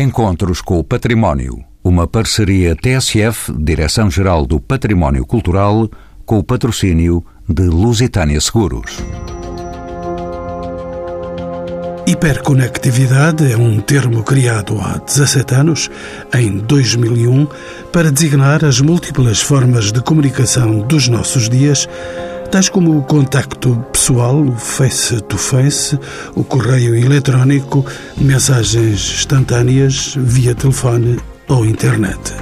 [0.00, 1.62] Encontros com o Património.
[1.84, 5.90] Uma parceria TSF, Direção-Geral do Património Cultural,
[6.24, 8.96] com o patrocínio de Lusitânia Seguros.
[12.06, 15.90] Hiperconectividade é um termo criado há 17 anos,
[16.34, 17.46] em 2001,
[17.92, 21.86] para designar as múltiplas formas de comunicação dos nossos dias
[22.50, 25.96] tais como o contacto pessoal, o face-to-face,
[26.34, 27.86] o correio eletrónico,
[28.16, 32.34] mensagens instantâneas via telefone ou internet.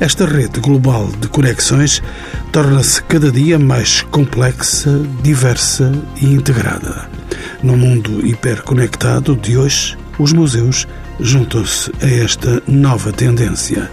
[0.00, 2.02] Esta rede global de conexões
[2.50, 7.08] torna-se cada dia mais complexa, diversa e integrada.
[7.62, 10.88] No mundo hiperconectado de hoje, os museus
[11.20, 13.88] juntam-se a esta nova tendência.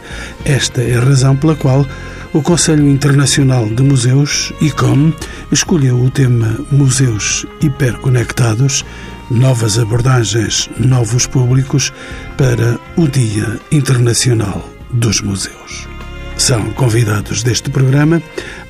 [0.46, 1.86] Esta é a razão pela qual
[2.34, 5.14] o Conselho Internacional de Museus, ICOM,
[5.52, 8.84] escolheu o tema Museus Hiperconectados,
[9.30, 11.94] Novas Abordagens, Novos Públicos
[12.36, 15.88] para o Dia Internacional dos Museus.
[16.36, 18.22] São convidados deste programa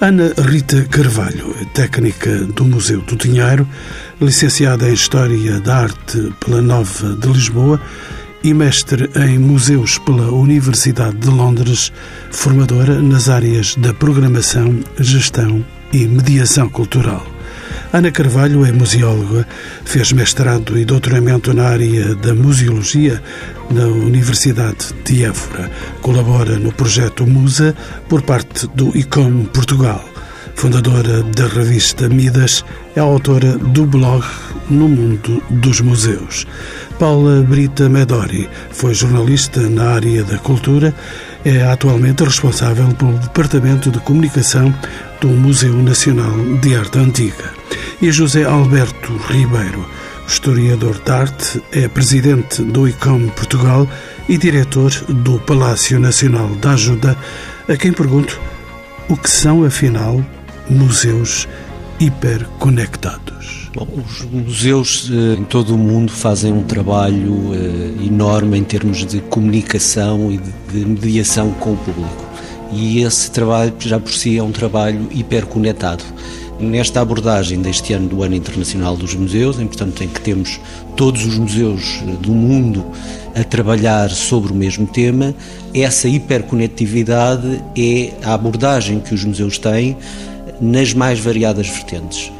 [0.01, 3.65] Ana Rita Carvalho, técnica do Museu do Tinheiro,
[4.19, 7.79] licenciada em História da Arte pela Nova de Lisboa
[8.43, 11.93] e mestre em museus pela Universidade de Londres,
[12.29, 15.63] formadora nas áreas da programação, gestão
[15.93, 17.25] e mediação cultural.
[17.93, 19.47] Ana Carvalho é museóloga,
[19.85, 23.21] fez mestrado e doutoramento na área da museologia
[23.69, 25.71] na Universidade de Évora.
[26.01, 27.75] Colabora no projeto Musa
[28.09, 30.03] por parte do ICOM Portugal.
[30.55, 34.23] Fundadora da revista Midas, é autora do blog
[34.73, 36.47] No Mundo dos Museus.
[36.97, 40.93] Paula Brita Medori foi jornalista na área da cultura,
[41.45, 44.73] é atualmente responsável pelo Departamento de Comunicação
[45.21, 47.53] do Museu Nacional de Arte Antiga.
[48.01, 49.87] E José Alberto Ribeiro,
[50.27, 53.87] historiador de arte, é presidente do ICOM Portugal
[54.27, 57.15] e diretor do Palácio Nacional da Ajuda,
[57.69, 58.41] a quem pergunto
[59.07, 60.25] o que são, afinal,
[60.67, 61.47] museus
[61.99, 63.62] hiperconectados.
[63.75, 69.03] Bom, os museus eh, em todo o mundo fazem um trabalho eh, enorme em termos
[69.03, 70.39] de comunicação e
[70.71, 72.23] de mediação com o público.
[72.71, 76.03] E esse trabalho, já por si, é um trabalho hiperconectado.
[76.59, 80.59] Nesta abordagem deste ano do Ano Internacional dos Museus, em, portanto, em que temos
[80.95, 82.85] todos os museus eh, do mundo
[83.33, 85.33] a trabalhar sobre o mesmo tema,
[85.73, 89.97] essa hiperconectividade é a abordagem que os museus têm
[90.61, 92.31] nas mais variadas vertentes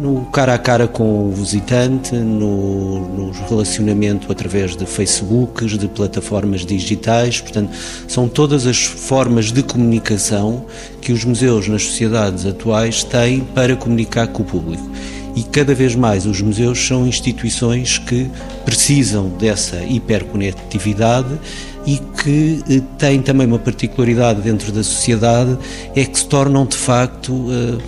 [0.00, 6.64] no cara a cara com o visitante, no, no, relacionamento através de Facebooks, de plataformas
[6.64, 7.70] digitais, portanto,
[8.08, 10.64] são todas as formas de comunicação
[11.02, 14.90] que os museus nas sociedades atuais têm para comunicar com o público.
[15.36, 18.28] E cada vez mais os museus são instituições que
[18.64, 21.38] precisam dessa hiperconectividade
[21.86, 25.56] e que eh, têm também uma particularidade dentro da sociedade,
[25.94, 27.78] é que se tornam de facto eh,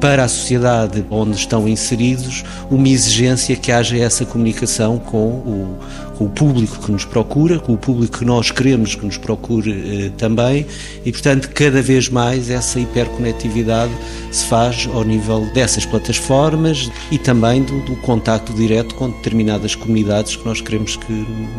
[0.00, 5.78] para a sociedade onde estão inseridos uma exigência que haja essa comunicação com o,
[6.18, 9.70] com o público que nos procura, com o público que nós queremos que nos procure
[10.06, 10.66] eh, também
[11.04, 13.92] e, portanto, cada vez mais essa hiperconectividade
[14.32, 20.34] se faz ao nível dessas plataformas e também do, do contacto direto com determinadas comunidades
[20.34, 21.12] que nós queremos que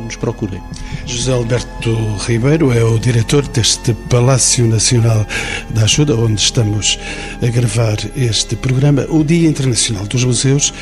[0.04, 0.62] nos procurem.
[1.06, 1.96] José Alberto
[2.28, 5.26] Ribeiro é o diretor deste Palácio Nacional
[5.70, 7.00] da Ajuda, onde estamos
[7.42, 9.06] a gravar este programa.
[9.10, 10.74] O Dia Internacional dos Museus,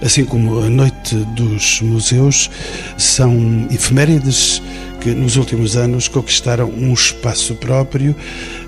[0.00, 2.50] assim como a Noite dos Museus,
[2.96, 4.62] são são efemérides
[5.00, 8.14] que nos últimos anos conquistaram um espaço próprio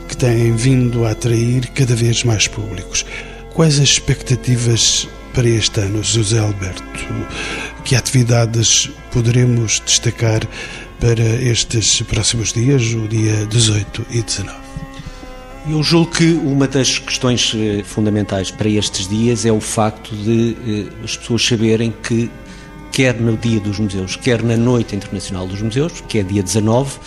[0.08, 3.06] que tem vindo a atrair cada vez mais públicos.
[3.54, 6.82] Quais as expectativas para este ano, José Alberto?
[7.84, 10.40] Que atividades poderemos destacar
[10.98, 14.58] para estes próximos dias, o dia 18 e 19?
[15.70, 20.56] Eu julgo que uma das questões eh, fundamentais para estes dias é o facto de
[20.66, 22.30] eh, as pessoas saberem que
[22.98, 26.98] quer no Dia dos Museus, quer na Noite Internacional dos Museus, que é dia 19,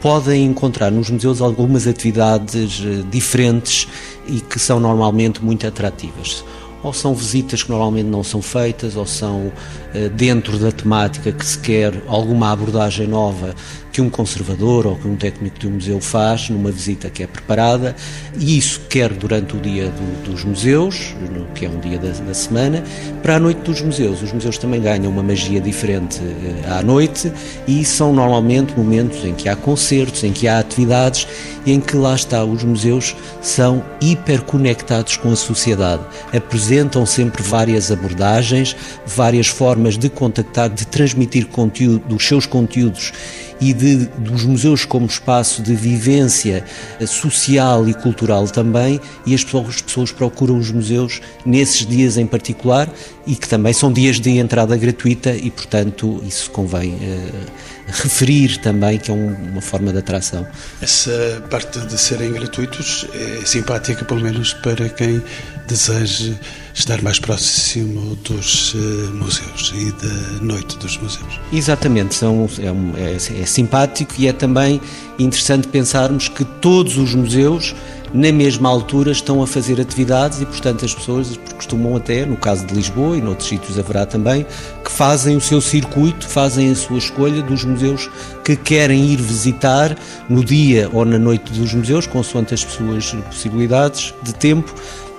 [0.00, 3.86] podem encontrar nos museus algumas atividades eh, diferentes
[4.26, 6.42] e que são normalmente muito atrativas.
[6.84, 9.50] Ou são visitas que normalmente não são feitas, ou são
[9.92, 13.54] eh, dentro da temática que se quer alguma abordagem nova
[13.94, 17.28] que um conservador ou que um técnico de um museu faz numa visita que é
[17.28, 17.94] preparada,
[18.36, 21.14] e isso quer durante o dia do, dos museus,
[21.54, 22.82] que é um dia da, da, semana,
[23.22, 24.20] para a noite dos museus.
[24.20, 27.32] Os museus também ganham uma magia diferente eh, à noite
[27.68, 31.28] e são normalmente momentos em que há concertos, em que há atividades
[31.64, 36.02] e em que lá está, os museus são hiperconectados com a sociedade,
[36.36, 36.73] apresentam
[37.06, 38.76] sempre várias abordagens,
[39.06, 43.12] várias formas de contactar, de transmitir conteúdo, dos seus conteúdos
[43.60, 46.64] e de, dos museus como espaço de vivência
[47.06, 52.26] social e cultural também, e as pessoas, as pessoas procuram os museus nesses dias em
[52.26, 52.88] particular
[53.26, 57.46] e que também são dias de entrada gratuita e, portanto, isso convém uh,
[57.86, 60.46] referir também que é um, uma forma de atração.
[60.82, 65.22] Essa parte de serem gratuitos é simpática, pelo menos para quem
[65.66, 66.34] deseja
[66.74, 68.78] estar mais próximo dos uh,
[69.14, 71.40] museus e da noite dos museus.
[71.52, 74.80] Exatamente, são, é, é, é simpático e é também
[75.18, 77.74] interessante pensarmos que todos os museus
[78.14, 82.64] na mesma altura estão a fazer atividades e, portanto, as pessoas costumam até, no caso
[82.64, 84.46] de Lisboa e noutros sítios haverá também,
[84.84, 88.08] que fazem o seu circuito, fazem a sua escolha dos museus
[88.44, 94.14] que querem ir visitar no dia ou na noite dos museus, consoante as suas possibilidades
[94.22, 94.72] de tempo,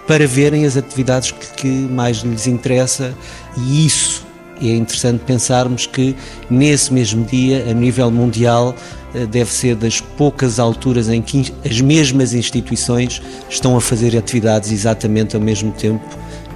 [0.08, 3.14] para verem as atividades que, que mais lhes interessa.
[3.58, 4.26] E isso
[4.62, 6.16] é interessante pensarmos que
[6.50, 8.76] nesse mesmo dia, a nível mundial,
[9.14, 14.72] eh, deve ser das poucas alturas em que as mesmas instituições estão a fazer atividades
[14.72, 16.06] exatamente ao mesmo tempo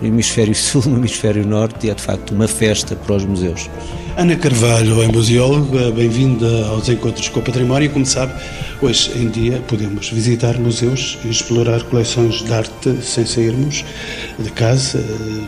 [0.02, 3.70] no hemisfério sul, no hemisfério norte, e é de facto uma festa para os museus.
[4.18, 7.90] Ana Carvalho é museóloga, bem-vinda aos Encontros com o Património.
[7.90, 8.34] Como sabe,
[8.82, 13.86] hoje em dia podemos visitar museus e explorar coleções de arte sem sairmos
[14.38, 15.02] de casa,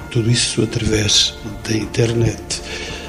[0.09, 1.33] tudo isso através
[1.67, 2.61] da internet.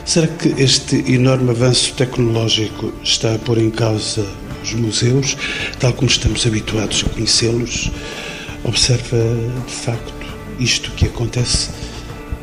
[0.04, 4.26] Será que este enorme avanço tecnológico está a pôr em causa
[4.64, 5.36] os museus,
[5.78, 7.90] tal como estamos habituados a conhecê-los?
[8.64, 9.18] Observa,
[9.66, 10.21] de facto,
[10.62, 11.70] isto que acontece?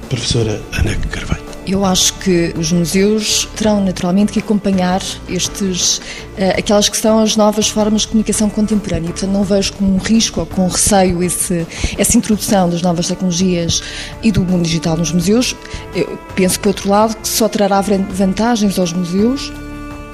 [0.09, 1.43] Professora Ana Carvalho.
[1.67, 6.01] Eu acho que os museus terão naturalmente que acompanhar estes,
[6.35, 9.11] eh, aquelas que são as novas formas de comunicação contemporânea.
[9.11, 13.83] Portanto, não vejo como um risco ou com receio esse, essa introdução das novas tecnologias
[14.23, 15.55] e do mundo digital nos museus.
[15.93, 19.51] Eu penso, por outro lado, que só trará vantagens aos museus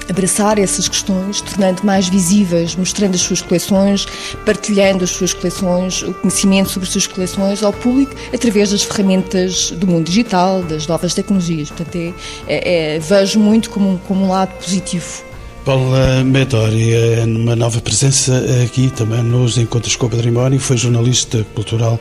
[0.08, 4.06] abraçar essas questões, tornando mais visíveis, mostrando as suas coleções,
[4.44, 9.70] partilhando as suas coleções, o conhecimento sobre as suas coleções ao público através das ferramentas
[9.72, 11.70] do mundo digital, das novas tecnologias.
[11.70, 12.12] Portanto, é,
[12.46, 15.24] é, é, vejo muito como um, como um lado positivo.
[15.64, 21.98] Paula é uma nova presença aqui também nos Encontros com o Património, foi jornalista cultural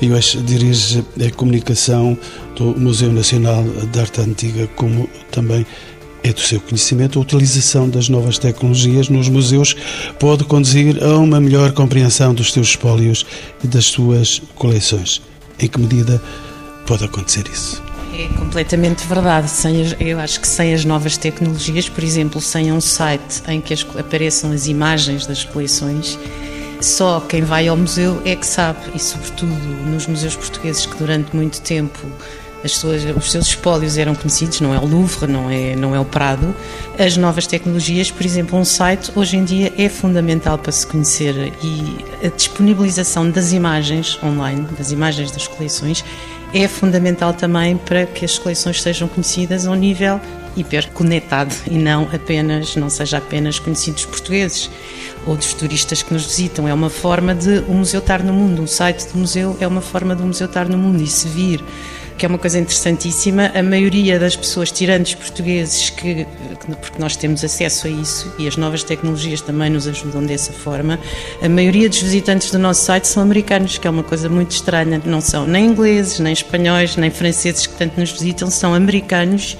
[0.00, 2.18] e hoje dirige a comunicação
[2.56, 5.64] do Museu Nacional de Arte Antiga, como também
[6.22, 9.74] é do seu conhecimento, a utilização das novas tecnologias nos museus
[10.18, 13.24] pode conduzir a uma melhor compreensão dos seus espólios
[13.62, 15.22] e das suas coleções.
[15.58, 16.20] Em que medida
[16.86, 17.82] pode acontecer isso?
[18.14, 19.48] É completamente verdade.
[19.50, 23.60] Sem as, eu acho que sem as novas tecnologias, por exemplo, sem um site em
[23.60, 26.18] que as, apareçam as imagens das coleções,
[26.80, 29.52] só quem vai ao museu é que sabe, e sobretudo
[29.86, 31.98] nos museus portugueses que durante muito tempo
[32.66, 36.04] suas, os seus espólios eram conhecidos, não é o Louvre, não é, não é o
[36.04, 36.54] Prado.
[36.98, 41.52] As novas tecnologias, por exemplo, um site hoje em dia é fundamental para se conhecer
[41.62, 46.04] e a disponibilização das imagens online, das imagens das coleções,
[46.52, 50.20] é fundamental também para que as coleções sejam conhecidas a um nível
[50.56, 54.70] hiperconectado e não apenas, não seja apenas conhecidos portugueses
[55.26, 56.66] ou dos turistas que nos visitam.
[56.66, 58.62] É uma forma de o museu estar no mundo.
[58.62, 61.62] Um site do museu é uma forma do museu estar no mundo e se vir
[62.18, 63.52] que é uma coisa interessantíssima.
[63.54, 66.26] A maioria das pessoas, tirando os portugueses, que,
[66.80, 70.98] porque nós temos acesso a isso e as novas tecnologias também nos ajudam dessa forma,
[71.40, 75.00] a maioria dos visitantes do nosso site são americanos, que é uma coisa muito estranha.
[75.04, 79.56] Não são nem ingleses, nem espanhóis, nem franceses que tanto nos visitam, são americanos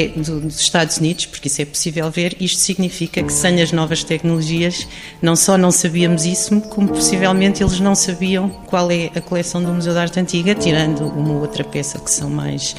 [0.00, 2.36] é dos Estados Unidos, porque isso é possível ver.
[2.40, 4.86] Isto significa que sem as novas tecnologias,
[5.22, 9.72] não só não sabíamos isso, como possivelmente eles não sabiam qual é a coleção do
[9.72, 12.76] Museu da Arte Antiga, tirando uma outra peça que são mais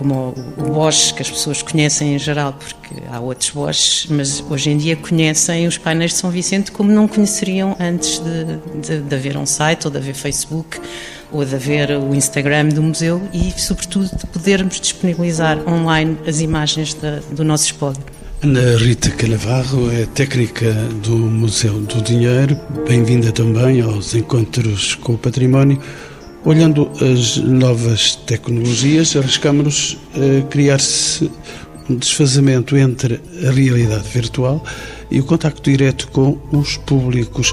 [0.00, 4.70] como o Bosch, que as pessoas conhecem em geral, porque há outros Bosch, mas hoje
[4.70, 9.14] em dia conhecem os painéis de São Vicente como não conheceriam antes de, de, de
[9.14, 10.80] haver um site ou de haver Facebook
[11.30, 16.96] ou de haver o Instagram do museu e, sobretudo, de podermos disponibilizar online as imagens
[17.30, 18.02] do nosso espólio.
[18.42, 25.18] Ana Rita Canavarro é técnica do Museu do Dinheiro, bem-vinda também aos Encontros com o
[25.18, 25.78] Património.
[26.44, 31.30] Olhando as novas tecnologias, arriscamos a criar-se
[31.88, 34.64] um desfazamento entre a realidade virtual
[35.10, 37.52] e o contacto direto com os públicos.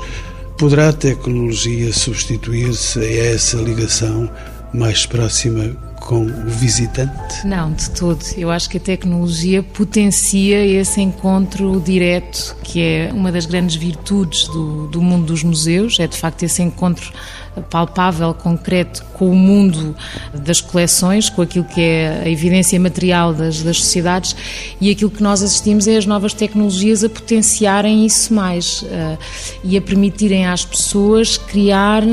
[0.58, 4.30] Poderá a tecnologia substituir-se a essa ligação
[4.74, 7.46] mais próxima com o visitante?
[7.46, 8.24] Não, de todo.
[8.38, 14.48] Eu acho que a tecnologia potencia esse encontro direto, que é uma das grandes virtudes
[14.48, 17.12] do, do mundo dos museus, é de facto esse encontro
[17.70, 19.96] palpável, concreto, com o mundo
[20.34, 24.36] das coleções, com aquilo que é a evidência material das, das sociedades
[24.80, 29.18] e aquilo que nós assistimos é as novas tecnologias a potenciarem isso mais uh,
[29.64, 32.04] e a permitirem às pessoas criar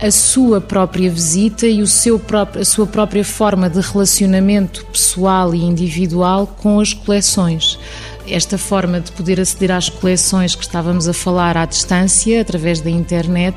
[0.00, 5.54] a sua própria visita e o seu próprio, a sua própria forma de relacionamento pessoal
[5.54, 7.78] e individual com as coleções
[8.28, 12.90] esta forma de poder aceder às coleções que estávamos a falar à distância, através da
[12.90, 13.56] internet,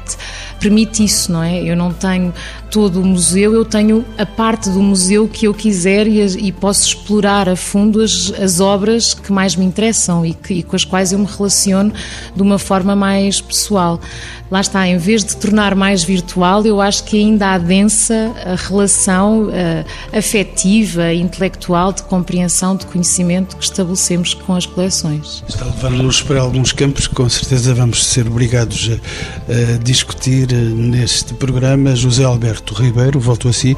[0.59, 1.63] permite isso, não é?
[1.63, 2.33] Eu não tenho
[2.69, 6.87] todo o museu, eu tenho a parte do museu que eu quiser e, e posso
[6.87, 10.83] explorar a fundo as, as, obras que mais me interessam e, que, e com as
[10.83, 11.93] quais eu me relaciono
[12.35, 13.99] de uma forma mais pessoal
[14.49, 19.43] lá está, em vez de tornar mais virtual, eu acho que ainda adensa a relação
[19.43, 25.43] uh, afetiva, intelectual, de compreensão, de conhecimento que estabelecemos com as coleções.
[25.47, 30.51] Está a levar-nos para alguns campos que com certeza vamos ser obrigados a, a discutir
[30.51, 31.95] eh, neste programa.
[31.95, 33.75] José Alberto Ribeiro, volto a si,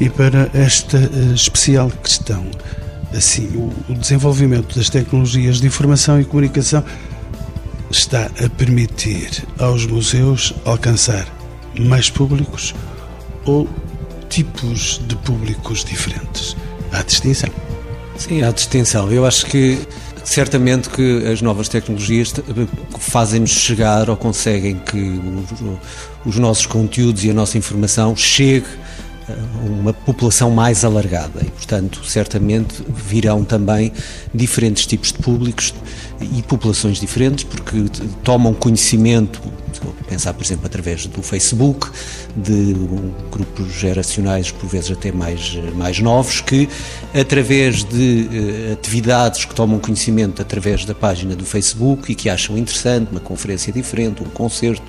[0.00, 0.98] e para esta
[1.34, 2.44] especial questão.
[3.16, 6.82] Assim, o desenvolvimento das tecnologias de informação e comunicação
[7.94, 11.26] está a permitir aos museus alcançar
[11.78, 12.74] mais públicos
[13.44, 13.68] ou
[14.28, 16.56] tipos de públicos diferentes?
[16.92, 17.50] Há distinção.
[18.16, 19.12] Sim, há distinção.
[19.12, 19.78] Eu acho que
[20.24, 22.34] certamente que as novas tecnologias
[22.98, 25.20] fazem-nos chegar ou conseguem que
[26.24, 28.66] os nossos conteúdos e a nossa informação chegue
[29.64, 33.92] uma população mais alargada e, portanto, certamente virão também
[34.34, 35.72] diferentes tipos de públicos
[36.20, 37.84] e populações diferentes, porque
[38.22, 39.40] tomam conhecimento,
[40.08, 41.90] pensar, por exemplo, através do Facebook,
[42.36, 42.74] de
[43.30, 46.68] grupos geracionais, por vezes até mais, mais novos, que
[47.18, 52.58] através de uh, atividades que tomam conhecimento através da página do Facebook e que acham
[52.58, 54.82] interessante, uma conferência diferente, um concerto,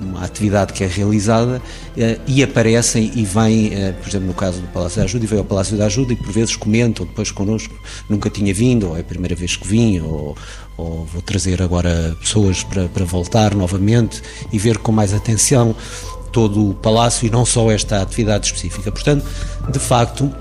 [0.00, 4.60] uma atividade que é realizada uh, e aparecem e vêm, uh, por exemplo, no caso
[4.60, 7.30] do Palácio da Ajuda, e vêm ao Palácio da Ajuda e por vezes comentam depois
[7.30, 7.74] connosco,
[8.08, 10.36] nunca tinha vindo, ou é a primeira vez que vim, ou,
[10.76, 15.74] ou vou trazer agora pessoas para, para voltar novamente e ver com mais atenção
[16.32, 18.92] todo o palácio e não só esta atividade específica.
[18.92, 19.24] Portanto,
[19.70, 20.32] de facto,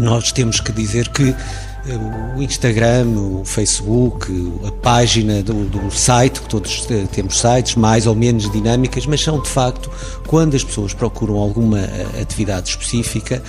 [0.00, 1.34] nós temos que dizer que
[2.36, 8.06] o Instagram, o Facebook, a página do, do, site, que todos eh, temos sites mais
[8.06, 9.90] ou menos dinâmicas, mas são de facto,
[10.26, 13.42] quando as pessoas procuram alguma eh, atividade específica,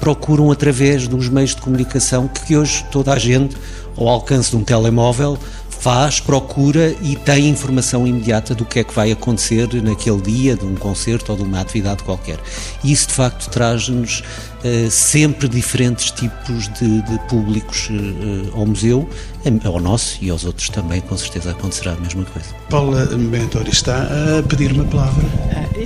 [0.00, 3.56] procuram através dos meios de comunicação que hoje toda a gente,
[3.96, 5.38] ao alcance de um telemóvel,
[5.84, 10.64] faz, procura e tem informação imediata do que é que vai acontecer naquele dia, de
[10.64, 12.38] um concerto ou de uma atividade qualquer.
[12.82, 19.06] E isso, de facto, traz-nos uh, sempre diferentes tipos de, de públicos uh, ao museu,
[19.62, 22.48] ao nosso e aos outros também, com certeza acontecerá a mesma coisa.
[22.70, 25.22] Paula Mentor está a pedir uma palavra.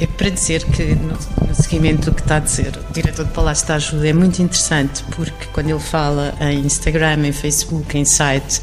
[0.00, 3.32] É para dizer que, no, no seguimento do que está a dizer o diretor do
[3.32, 8.04] Palácio da Ajuda, é muito interessante, porque quando ele fala em Instagram, em Facebook, em
[8.04, 8.62] site,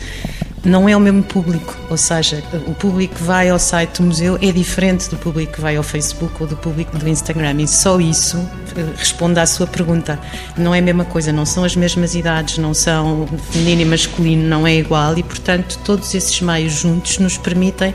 [0.65, 4.37] não é o mesmo público, ou seja, o público que vai ao site do museu
[4.41, 7.61] é diferente do público que vai ao Facebook ou do público do Instagram.
[7.61, 8.37] E só isso
[8.75, 10.19] eh, responde à sua pergunta.
[10.57, 14.47] Não é a mesma coisa, não são as mesmas idades, não são feminino e masculino,
[14.47, 15.15] não é igual.
[15.17, 17.93] E, portanto, todos esses meios juntos nos permitem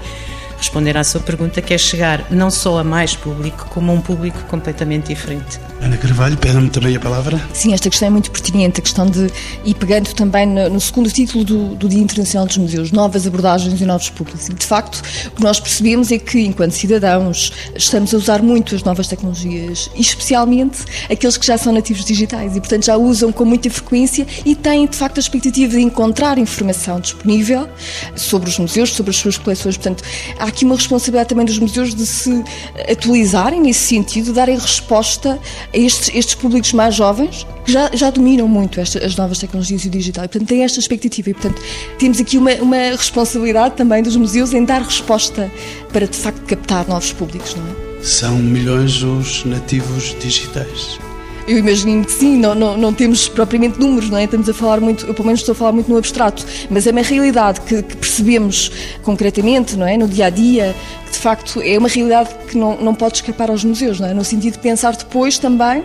[0.61, 4.01] responder à sua pergunta, que é chegar não só a mais público, como a um
[4.01, 5.59] público completamente diferente.
[5.81, 7.41] Ana Carvalho, pede-me também a palavra.
[7.55, 9.31] Sim, esta questão é muito pertinente, a questão de,
[9.65, 13.81] e pegando também no, no segundo título do, do, Dia Internacional dos Museus, novas abordagens
[13.81, 14.49] e novos públicos.
[14.49, 18.75] E, de facto, o que nós percebemos é que, enquanto cidadãos, estamos a usar muito
[18.75, 23.47] as novas tecnologias, especialmente aqueles que já são nativos digitais e, portanto, já usam com
[23.47, 27.69] muita frequência e têm, de facto, a expectativa de encontrar informação disponível
[28.15, 29.79] sobre os museus, sobre as suas coleções.
[29.79, 30.05] Portanto,
[30.39, 32.45] há aqui uma responsabilidade também dos museus de se
[32.91, 35.39] atualizarem nesse sentido, darem resposta
[35.73, 39.85] a estes, estes públicos mais jovens que já, já dominam muito esta, as novas tecnologias
[39.85, 40.25] e o digital.
[40.25, 41.31] E, portanto, têm esta expectativa.
[41.31, 41.61] E, portanto,
[41.99, 45.51] temos aqui uma, uma responsabilidade também dos museus em dar resposta
[45.93, 48.03] para, de facto, captar novos públicos, não é?
[48.03, 51.10] São milhões os nativos digitais.
[51.51, 54.23] Eu imagino que sim, não, não, não temos propriamente números, não é?
[54.23, 56.93] Estamos a falar muito, eu pelo menos estou a falar muito no abstrato, mas é
[56.93, 58.71] uma realidade que, que percebemos
[59.03, 59.97] concretamente, não é?
[59.97, 60.77] No dia a dia,
[61.07, 64.15] que de facto é uma realidade que não, não pode escapar aos museus, não é?
[64.15, 65.83] No sentido de pensar depois também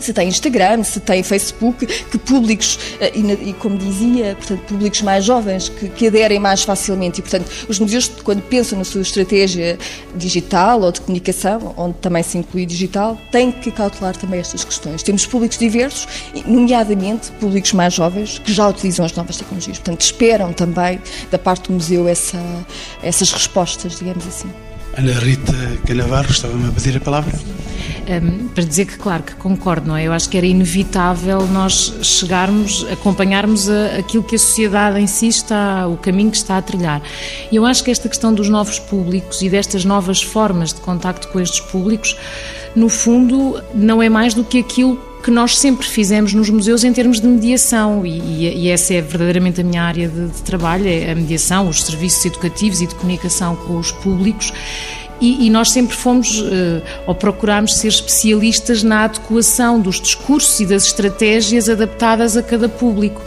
[0.00, 5.24] se tem Instagram, se tem Facebook, que públicos, eh, e, como dizia, portanto, públicos mais
[5.24, 7.20] jovens que, que aderem mais facilmente.
[7.20, 9.78] E, portanto, os museus, quando pensam na sua estratégia
[10.14, 15.02] digital ou de comunicação, onde também se inclui digital, têm que cautelar também estas questões.
[15.02, 16.06] Temos públicos diversos,
[16.46, 19.78] nomeadamente públicos mais jovens, que já utilizam as novas tecnologias.
[19.78, 22.38] Portanto, esperam também da parte do museu essa,
[23.02, 24.50] essas respostas, digamos assim.
[24.96, 25.52] Ana Rita
[25.86, 27.38] Canavarro, estava-me a pedir a palavra.
[28.08, 30.04] Um, para dizer que, claro, que concordo, não é?
[30.04, 35.28] Eu acho que era inevitável nós chegarmos, acompanharmos a, aquilo que a sociedade em si
[35.28, 37.00] está, o caminho que está a trilhar.
[37.52, 41.28] E eu acho que esta questão dos novos públicos e destas novas formas de contacto
[41.28, 42.16] com estes públicos,
[42.74, 46.92] no fundo, não é mais do que aquilo que nós sempre fizemos nos museus em
[46.92, 48.04] termos de mediação.
[48.04, 51.82] E, e essa é verdadeiramente a minha área de, de trabalho, é a mediação, os
[51.82, 54.52] serviços educativos e de comunicação com os públicos
[55.20, 60.66] e, e, nós sempre fomos, uh, ou procurámos ser especialistas na adequação dos discursos e
[60.66, 63.20] das estratégias adaptadas a cada público.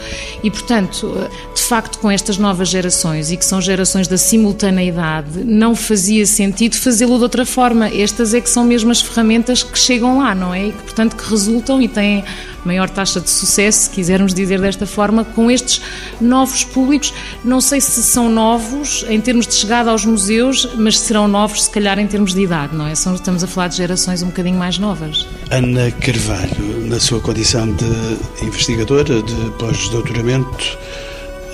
[0.44, 5.44] E, portanto, uh, de facto, com estas novas gerações, e que são gerações da simultaneidade,
[5.44, 7.88] não fazia sentido fazê-lo de outra forma.
[7.88, 10.68] Estas é que são mesmo as ferramentas que chegam lá, não é?
[10.68, 12.24] E que, portanto, que resultam e têm
[12.66, 15.82] maior taxa de sucesso, se quisermos dizer desta forma, com estes
[16.20, 17.14] novos públicos.
[17.44, 21.70] Não sei se são novos em termos de chegada aos museus, mas serão novos, se
[21.70, 22.94] calhar, em termos de idade, não é?
[22.94, 25.28] Estamos a falar de gerações um bocadinho mais novas.
[25.52, 30.78] Ana Carvalho, na sua condição de investigadora de pós-doutoramento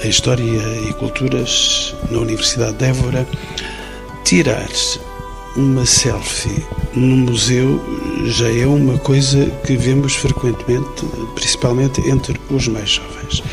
[0.04, 0.44] em História
[0.88, 3.28] e Culturas na Universidade de Évora,
[4.24, 4.68] tirar
[5.56, 6.64] uma selfie
[6.96, 7.80] no museu
[8.26, 13.44] já é uma coisa que vemos frequentemente, principalmente entre os mais jovens.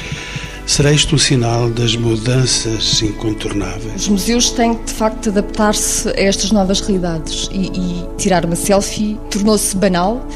[0.66, 4.02] Será isto um sinal das mudanças incontornáveis?
[4.02, 9.16] Os museus têm de facto adaptar-se a estas novas realidades e, e tirar uma selfie
[9.30, 10.26] tornou-se banal,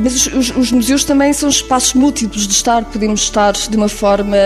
[0.00, 2.84] mas os, os, museus também são espaços múltiplos de estar.
[2.84, 4.36] Podemos estar de uma forma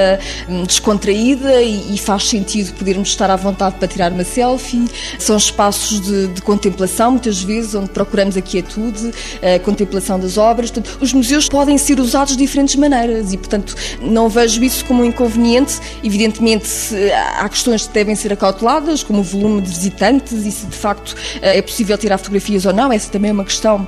[0.49, 4.85] hum, descontraída e, e, faz sentido podermos estar à vontade para tirar uma selfie.
[5.19, 10.71] São espaços de, de contemplação, muitas vezes, onde procuramos a quietude, a contemplação das obras.
[10.71, 15.03] Portanto, os museus podem ser usados de diferentes maneiras e, portanto, não vejo isso como
[15.03, 15.79] um inconveniente.
[16.03, 16.69] Evidentemente,
[17.39, 21.15] há questões que devem ser acauteladas, como o volume de visitantes e se de facto
[21.41, 22.93] é possível tirar fotografias ou não.
[22.93, 23.87] Essa também é uma questão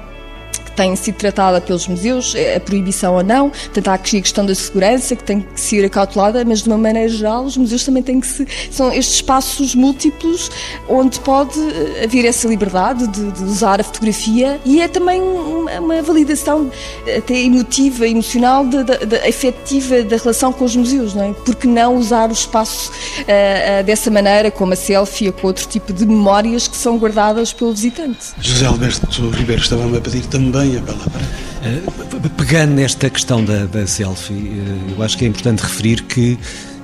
[0.76, 3.50] tem sido tratada pelos museus, é a proibição ou não.
[3.50, 6.78] Portanto, há aqui a questão da segurança que tem que ser acautelada, mas de uma
[6.78, 8.47] maneira geral, os museus também têm que se.
[8.71, 10.50] São estes espaços múltiplos
[10.88, 15.81] onde pode eh, haver essa liberdade de, de usar a fotografia e é também uma,
[15.81, 16.70] uma validação
[17.16, 21.33] até emotiva, emocional, de, de, de, da relação com os museus, não é?
[21.33, 25.66] Porque não usar o espaço uh, uh, dessa maneira, como a selfie ou com outro
[25.66, 28.18] tipo de memórias que são guardadas pelo visitante?
[28.40, 34.92] José Alberto Ribeiro estava-me a pedir também Eh, pegando nesta questão da, da selfie, eh,
[34.96, 36.38] eu acho que é importante referir que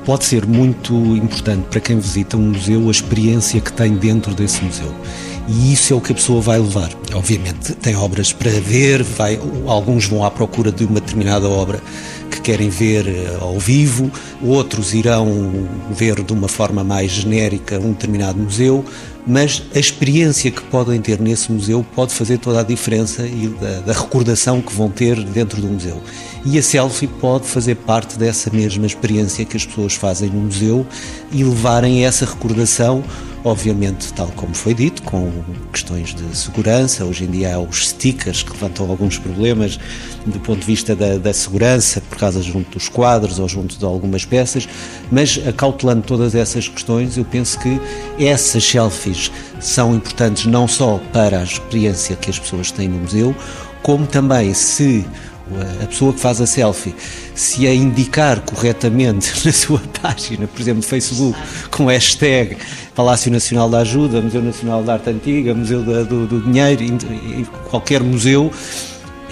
[0.05, 4.63] pode ser muito importante para quem visita um museu a experiência que tem dentro desse
[4.65, 4.95] museu.
[5.49, 6.91] E isso é o que a pessoa vai levar.
[7.15, 11.81] Obviamente, tem obras para ver, vai, alguns vão à procura de uma determinada obra
[12.31, 14.11] que querem ver eh, ao vivo,
[14.43, 18.85] outros irão ver de uma forma mais genérica um determinado museu,
[19.27, 23.81] mas a experiência que podem ter nesse museu pode fazer toda a diferença e da,
[23.81, 26.03] da, recordação que vão ter dentro do museu.
[26.45, 30.87] E a selfie pode fazer parte dessa mesma experiência que as pessoas fazem no museu
[31.31, 33.05] e levarem essa recordação
[33.45, 35.33] Obviamente, tal como foi dito, com
[35.73, 39.81] questões de segurança, hoje em dia há os stickers que levantam alguns problemas
[40.25, 43.85] do ponto de vista da, da segurança, por causa junto dos quadros ou junto de
[43.85, 44.69] algumas peças,
[45.11, 47.81] mas acautelando todas essas questões, eu penso que
[48.17, 53.35] essas selfies são importantes não só para a experiência que as pessoas têm no museu,
[53.83, 55.05] como também se
[55.83, 56.95] a pessoa que faz a selfie,
[57.35, 61.39] se a indicar corretamente na sua página, por exemplo, Facebook,
[61.71, 62.57] com hashtag
[62.95, 66.83] Palácio Nacional da Ajuda, Museu Nacional da Arte Antiga, Museu do, do Dinheiro,
[67.71, 68.51] qualquer museu,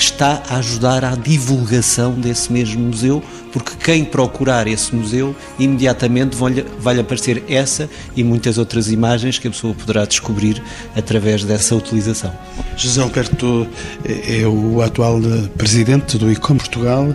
[0.04, 6.36] está a ajudar à divulgação desse mesmo museu, porque quem procurar esse museu, imediatamente
[6.78, 10.62] vai-lhe aparecer essa e muitas outras imagens que a pessoa poderá descobrir
[10.96, 12.32] através dessa utilização.
[12.76, 13.66] José Alberto
[14.04, 15.20] é o atual
[15.56, 17.14] presidente do ICOM Portugal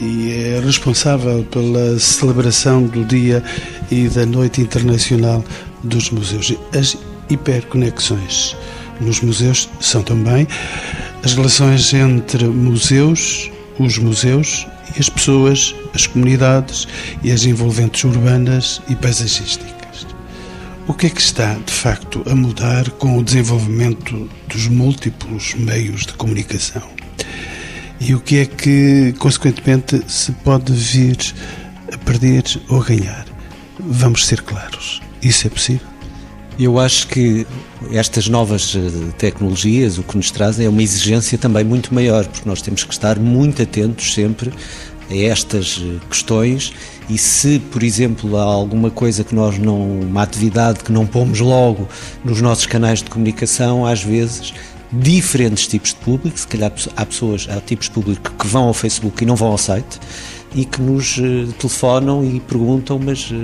[0.00, 3.42] e é responsável pela celebração do Dia
[3.90, 5.44] e da Noite Internacional
[5.82, 6.54] dos Museus.
[6.72, 6.96] As
[7.28, 8.56] hiperconexões
[9.00, 10.46] nos museus são também
[11.22, 16.86] as relações entre museus, os museus e as pessoas, as comunidades
[17.22, 20.06] e as envolventes urbanas e paisagísticas.
[20.86, 26.06] O que é que está, de facto, a mudar com o desenvolvimento dos múltiplos meios
[26.06, 26.82] de comunicação?
[28.00, 31.18] E o que é que, consequentemente, se pode vir
[31.92, 33.26] a perder ou a ganhar?
[33.78, 35.00] Vamos ser claros.
[35.22, 35.89] Isso é possível?
[36.60, 37.46] Eu acho que
[37.90, 42.46] estas novas eh, tecnologias o que nos trazem é uma exigência também muito maior, porque
[42.46, 44.52] nós temos que estar muito atentos sempre
[45.10, 46.74] a estas questões.
[47.08, 51.40] E se, por exemplo, há alguma coisa que nós não, uma atividade que não pomos
[51.40, 51.88] logo
[52.22, 54.52] nos nossos canais de comunicação, às vezes
[54.92, 58.74] diferentes tipos de público, se calhar há pessoas, há tipos de público que vão ao
[58.74, 59.98] Facebook e não vão ao site
[60.54, 63.34] e que nos uh, telefonam e perguntam, mas, uh,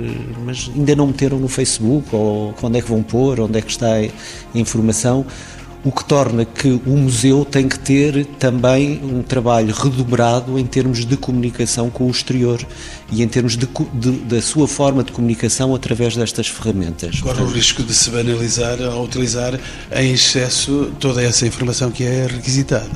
[0.45, 3.71] mas ainda não meteram no Facebook, ou onde é que vão pôr, onde é que
[3.71, 5.25] está a informação
[5.87, 11.05] o que torna que o museu tem que ter também um trabalho redobrado em termos
[11.05, 12.59] de comunicação com o exterior
[13.11, 17.21] e em termos de, de, da sua forma de comunicação através destas ferramentas.
[17.21, 19.57] Corre o risco de se banalizar ao utilizar
[19.95, 22.89] em excesso toda essa informação que é requisitada.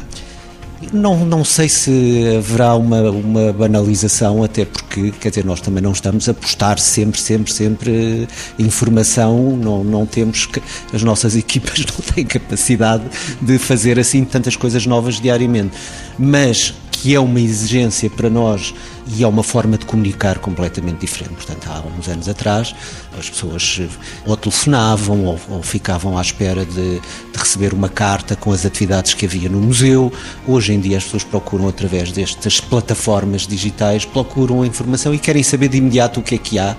[0.91, 5.91] Não, não sei se haverá uma, uma banalização, até porque, quer dizer, nós também não
[5.91, 10.49] estamos a postar sempre, sempre, sempre informação, não, não temos,
[10.91, 13.03] as nossas equipas não têm capacidade
[13.41, 15.77] de fazer assim tantas coisas novas diariamente.
[16.17, 18.75] Mas que é uma exigência para nós
[19.07, 21.33] e é uma forma de comunicar completamente diferente.
[21.33, 22.75] Portanto, há uns anos atrás,
[23.17, 23.81] as pessoas
[24.25, 27.01] ou telefonavam ou, ou ficavam à espera de, de,
[27.35, 30.13] receber uma carta com as atividades que havia no museu.
[30.47, 35.41] Hoje em dia, as pessoas procuram, através destas plataformas digitais, procuram a informação e querem
[35.41, 36.75] saber de imediato o que é que há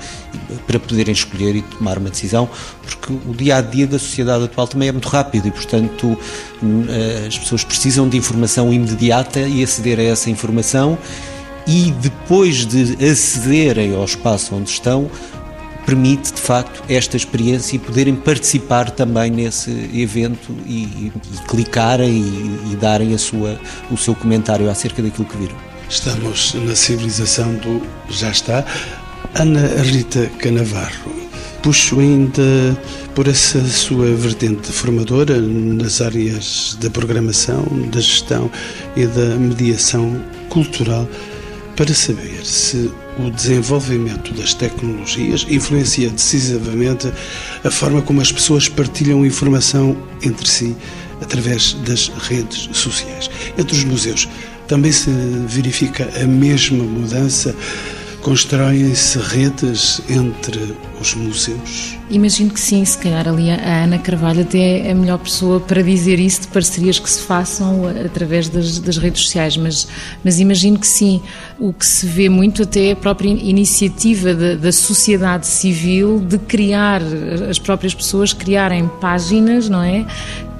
[0.68, 2.48] para poderem escolher e tomar uma decisão,
[2.80, 6.16] porque o dia a dia da sociedade atual também é muito rápido e, portanto,
[6.62, 10.98] eh, as pessoas precisam de informação imediata e aceder a essa informação
[11.66, 15.10] e depois de acederem ao espaço onde estão,
[15.84, 22.10] permite de facto esta experiência e poderem participar também nesse evento e, e, e clicarem
[22.10, 23.58] e, e, darem a sua,
[23.90, 25.56] o seu comentário acerca daquilo que viram.
[25.88, 28.64] Estamos na civilização do já está.
[29.34, 31.12] Ana Rita Canavarro,
[31.62, 32.76] puxo ainda
[33.14, 38.50] por essa sua vertente formadora nas áreas da programação, da gestão
[38.96, 41.06] e da mediação cultural
[41.76, 47.12] para saber se o desenvolvimento das tecnologias influencia decisivamente
[47.62, 50.74] a forma como as pessoas partilham informação entre si
[51.20, 53.30] através das redes sociais.
[53.58, 54.28] Entre os museus
[54.66, 55.10] também se
[55.46, 57.54] verifica a mesma mudança
[58.22, 61.98] constroem-se redes entre os museus?
[62.08, 65.82] Imagino que sim, se calhar ali a Ana Carvalho até é a melhor pessoa para
[65.82, 69.88] dizer isso, de parcerias que se façam através das, das redes sociais, mas,
[70.22, 71.20] mas imagino que sim.
[71.58, 76.38] O que se vê muito até é a própria iniciativa da, da sociedade civil de
[76.38, 77.02] criar,
[77.48, 80.06] as próprias pessoas criarem páginas, não é?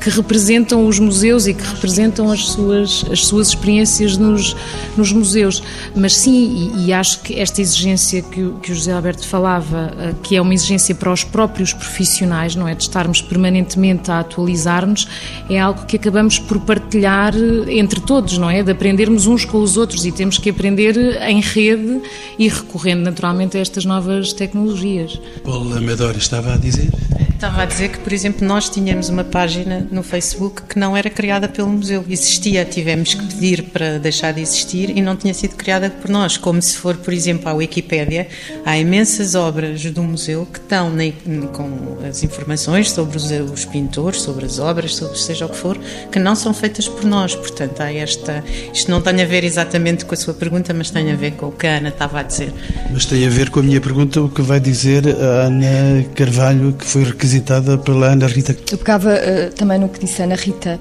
[0.02, 4.54] Que representam os museus e que representam as suas, as suas experiências nos,
[4.96, 5.62] nos museus.
[5.94, 10.14] Mas sim, e, e acho que esta exigência que que o José Alberto falava, eh,
[10.22, 12.74] que é uma exigência para os próprios profissionais, não é?
[12.74, 15.06] De estarmos permanentemente a atualizar-nos,
[15.48, 18.62] é algo que acabamos por partilhar eh, entre todos, não é?
[18.62, 22.00] De aprendermos uns com os outros e temos que aprender em rede
[22.38, 25.20] e recorrendo naturalmente a estas novas tecnologias.
[25.44, 26.90] Paulo Amador estava a dizer?
[27.34, 31.10] Estava a dizer que, por exemplo, nós tínhamos uma página no Facebook que não era
[31.10, 32.04] criada pelo museu.
[32.08, 36.36] Existia, tivemos que pedir para deixar de existir e não tinha sido criada por nós.
[36.36, 38.28] Como se for, por exemplo, à Wikipédia,
[38.64, 41.04] há imensas obras do museu que estão na,
[41.52, 45.78] com as informações sobre os, os, pintores, sobre as obras, sobre seja o que for,
[46.10, 47.34] que não são feitas por nós.
[47.34, 48.44] Portanto, há esta.
[48.72, 51.46] Isto não tem a ver exatamente com a sua pergunta, mas tem a ver com
[51.46, 52.52] o que a Ana estava a dizer.
[52.90, 56.72] Mas tem a ver com a minha pergunta, o que vai dizer a Ana Carvalho,
[56.72, 58.56] que foi requisitada pela Ana Rita.
[58.70, 60.78] Eu pegava uh, também no que disse a Ana Rita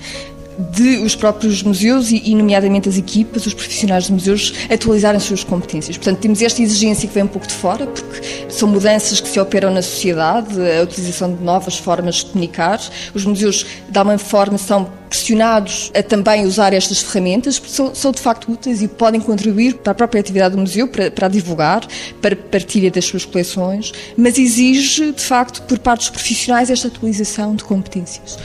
[0.71, 5.43] de os próprios museus e, nomeadamente as equipas, os profissionais dos museus, atualizarem as suas
[5.43, 5.97] competências.
[5.97, 9.39] Portanto, temos esta exigência que vem um pouco de fora, porque são mudanças que se
[9.39, 12.79] operam na sociedade, a utilização de novas formas de comunicar.
[13.13, 18.13] Os museus, de alguma forma, são pressionados a também usar estas ferramentas, porque são, são,
[18.13, 21.85] de facto úteis e podem contribuir para a própria atividade do museu, para, para divulgar,
[22.21, 27.53] para partilha das suas coleções, mas exige, de facto, por parte dos profissionais, esta atualização
[27.53, 28.39] de competências.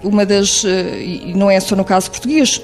[0.00, 2.62] Uma das, eh, e não é só no caso português,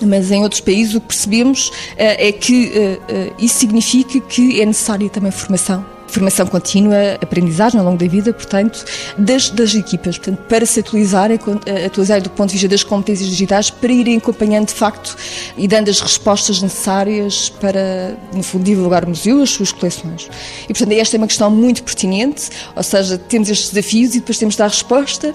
[0.00, 4.66] mas em outros países o que percebemos eh, é que eh, isso significa que é
[4.66, 8.84] necessária também formação formação contínua, aprendizagem ao longo da vida, portanto,
[9.18, 11.38] das, das equipas, portanto, para se atualizarem,
[11.86, 15.16] atualizarem do ponto de vista das competências digitais, para irem acompanhando de facto
[15.56, 20.28] e dando as respostas necessárias para, no fundo, divulgar o museu, as suas coleções.
[20.64, 24.38] E, portanto, esta é uma questão muito pertinente, ou seja, temos estes desafios e depois
[24.38, 25.34] temos de dar resposta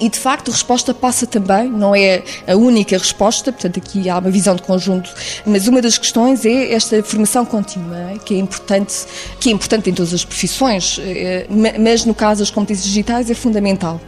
[0.00, 4.18] E, de facto, a resposta passa também, não é a única resposta, portanto, aqui há
[4.18, 5.12] uma visão de conjunto,
[5.44, 8.18] mas uma das questões é esta formação contínua, é?
[8.18, 8.94] que é importante,
[9.38, 11.46] que é importante em todas as profissões, eh,
[11.78, 14.00] mas no caso das competências digitais é fundamental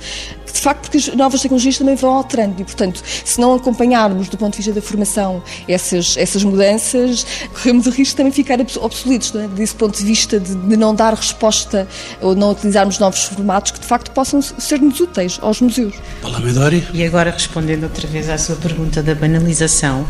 [0.53, 4.37] de facto, porque as novas tecnologias também vão alterando e, portanto, se não acompanharmos do
[4.37, 9.35] ponto de vista da formação essas, essas mudanças, corremos o risco de também ficar obsoletos,
[9.35, 9.49] é?
[9.49, 11.89] desse ponto de vista de, de, não dar resposta
[12.21, 15.82] ou não utilizarmos novos formatos que, de facto, possam ser-nos úteis aos museus.
[16.23, 16.87] Olá, Medori.
[16.93, 20.07] E agora, respondendo outra vez à sua pergunta da banalização,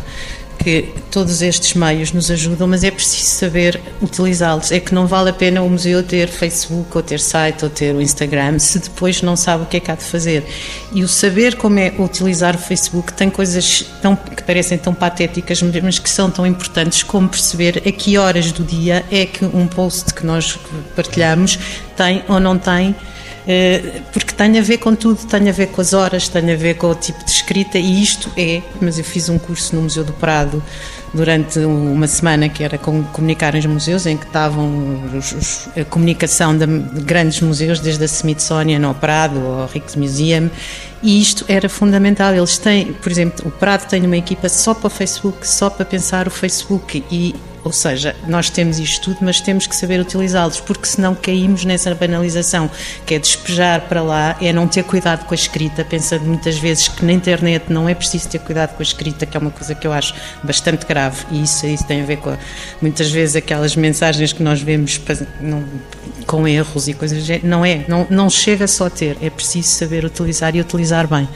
[0.62, 4.70] que todos estes meios nos ajudam, mas é preciso saber utilizá-los.
[4.70, 7.94] É que não vale a pena o museu ter Facebook, ou ter site, ou ter
[7.94, 10.44] o Instagram, se depois não sabe o que é que há de fazer.
[10.92, 15.60] E o saber como é utilizar o Facebook tem coisas tão, que parecem tão patéticas,
[15.62, 19.66] mas que são tão importantes, como perceber a que horas do dia é que um
[19.66, 20.58] post que nós
[20.94, 21.58] partilhamos
[21.96, 22.94] tem ou não tem
[24.12, 26.74] porque tem a ver com tudo, tem a ver com as horas, tem a ver
[26.74, 30.04] com o tipo de escrita e isto é, mas eu fiz um curso no Museu
[30.04, 30.62] do Prado
[31.12, 35.84] durante uma semana que era com comunicar os museus, em que estavam os, os, a
[35.84, 36.66] comunicação de
[37.02, 40.48] grandes museus, desde a Smithsonian ao Prado, ao Rijksmuseum,
[41.02, 42.34] e isto era fundamental.
[42.34, 45.84] Eles têm, por exemplo, o Prado tem uma equipa só para o Facebook, só para
[45.84, 50.60] pensar o Facebook e ou seja, nós temos isto tudo, mas temos que saber utilizá-los,
[50.60, 52.70] porque senão caímos nessa banalização,
[53.06, 56.88] que é despejar para lá, é não ter cuidado com a escrita, pensando muitas vezes
[56.88, 59.74] que na internet não é preciso ter cuidado com a escrita, que é uma coisa
[59.74, 62.36] que eu acho bastante grave, e isso, isso tem a ver com
[62.80, 65.00] muitas vezes aquelas mensagens que nós vemos
[65.40, 65.64] não,
[66.26, 70.04] com erros e coisas não é, não, não chega só a ter, é preciso saber
[70.04, 71.28] utilizar e utilizar bem.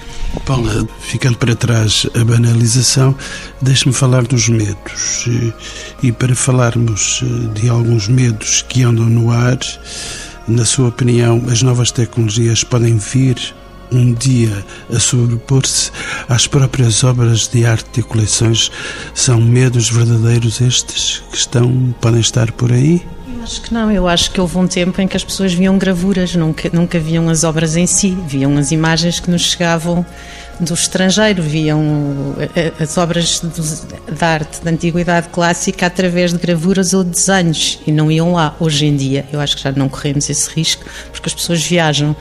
[0.44, 3.14] Paula, ficando para trás a banalização,
[3.60, 5.26] deixe-me falar dos medos.
[6.02, 9.58] E, para falarmos eh, de alguns medos que andam no ar,
[10.46, 13.36] na sua opinião, as novas tecnologias podem vir
[13.90, 15.90] um dia a sobrepor-se
[16.28, 18.70] às próprias obras de arte e coleções?
[19.14, 23.02] São medos verdadeiros estes que estão, podem estar por aí?
[23.42, 26.34] Acho que não, eu acho que houve um tempo em que as pessoas viam gravuras,
[26.34, 30.04] nunca, nunca viam as obras em si, viam as imagens que nos chegavam
[30.60, 36.94] do estrangeiro, viam eh, eh, as obras de arte da antiguidade clássica através de gravuras
[36.94, 38.56] ou desenhos e não iam lá.
[38.58, 42.16] Hoje em dia, eu acho que já não corremos esse risco porque as pessoas viajam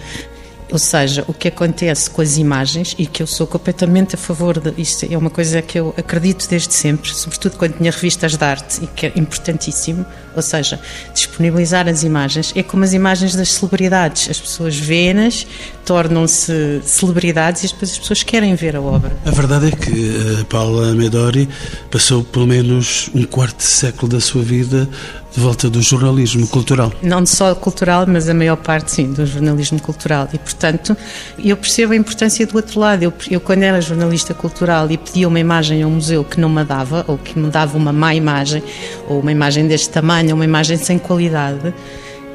[0.71, 4.59] ou seja, o que acontece com as imagens, e que eu sou completamente a favor
[4.59, 8.43] de isto, é uma coisa que eu acredito desde sempre, sobretudo quando tinha revistas de
[8.43, 10.79] arte, e que é importantíssimo, ou seja,
[11.13, 15.45] disponibilizar as imagens, é como as imagens das celebridades, as pessoas vêem-nas,
[15.85, 19.15] tornam-se celebridades e depois as pessoas querem ver a obra.
[19.25, 21.47] A verdade é que a eh, Paula Medori
[21.91, 24.89] passou pelo menos um quarto de século da sua vida
[25.35, 26.93] de volta do jornalismo cultural.
[27.03, 30.29] Não só cultural, mas a maior parte, sim, do jornalismo cultural.
[30.31, 30.95] E, portanto,
[31.37, 33.03] eu percebo a importância do outro lado.
[33.03, 36.47] Eu, eu quando era jornalista cultural e pedia uma imagem a um museu que não
[36.47, 38.63] me dava, ou que me dava uma má imagem,
[39.09, 41.73] ou uma imagem deste tamanho, ou uma imagem sem qualidade,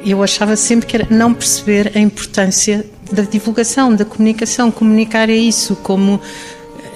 [0.05, 4.69] eu achava sempre que era não perceber a importância da divulgação, da comunicação.
[4.69, 6.21] Comunicar é isso, como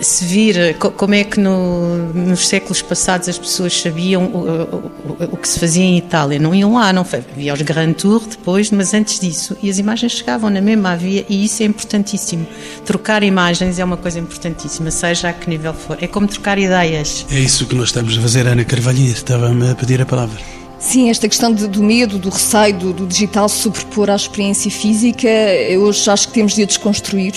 [0.01, 5.37] se vir como é que no, nos séculos passados as pessoas sabiam o, o, o,
[5.37, 6.39] que se fazia em Itália.
[6.39, 9.55] Não iam lá, não havia os Grand Tour depois, mas antes disso.
[9.61, 12.45] E as imagens chegavam na mesma, havia, e isso é importantíssimo.
[12.85, 15.97] Trocar imagens é uma coisa importantíssima, seja a que nível for.
[16.01, 17.25] É como trocar ideias.
[17.31, 19.05] É isso que nós estamos a fazer, Ana Carvalho.
[19.05, 20.64] Estava-me a pedir a palavra.
[20.77, 24.69] Sim, esta questão de, do medo, do receio do, do, digital se sobrepor à experiência
[24.69, 27.33] física, eu hoje acho que temos de a desconstruir.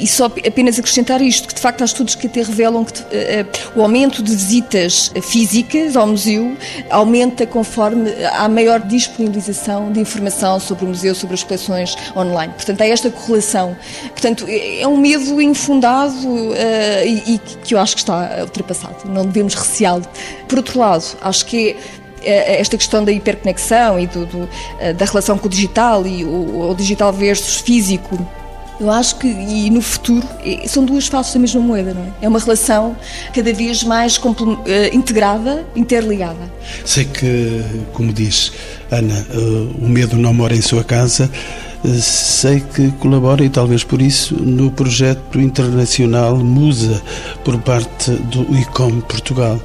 [0.00, 3.06] E só apenas acrescentar isto, que de facto há estudos que até revelam que uh,
[3.76, 6.56] o aumento de visitas físicas ao museu
[6.90, 12.52] aumenta conforme há maior disponibilização de informação sobre o museu, sobre as coleções online.
[12.54, 13.76] Portanto, há esta correlação.
[14.10, 16.54] Portanto, é, é um medo infundado uh,
[17.04, 18.96] e, e que eu acho que está ultrapassado.
[19.04, 20.06] Não devemos receá-lo.
[20.48, 21.76] Por outro lado, acho que é,
[22.22, 24.48] esta questão da hiperconexão e do, do,
[24.80, 28.18] eh, da relação com o digital e o, o, digital versus físico.
[28.80, 30.24] Eu acho que, e no futuro,
[30.66, 32.12] são duas faces da mesma moeda, não é?
[32.22, 32.96] É uma relação
[33.34, 34.20] cada vez mais
[34.66, 36.48] eh, integrada, interligada.
[36.84, 38.52] Sei que, como diz
[38.90, 39.36] Ana, eh,
[39.80, 41.28] o medo não mora em sua casa,
[41.84, 47.00] sei que colabora e talvez por isso no projeto internacional Musa
[47.44, 49.60] por parte do ICOM Portugal.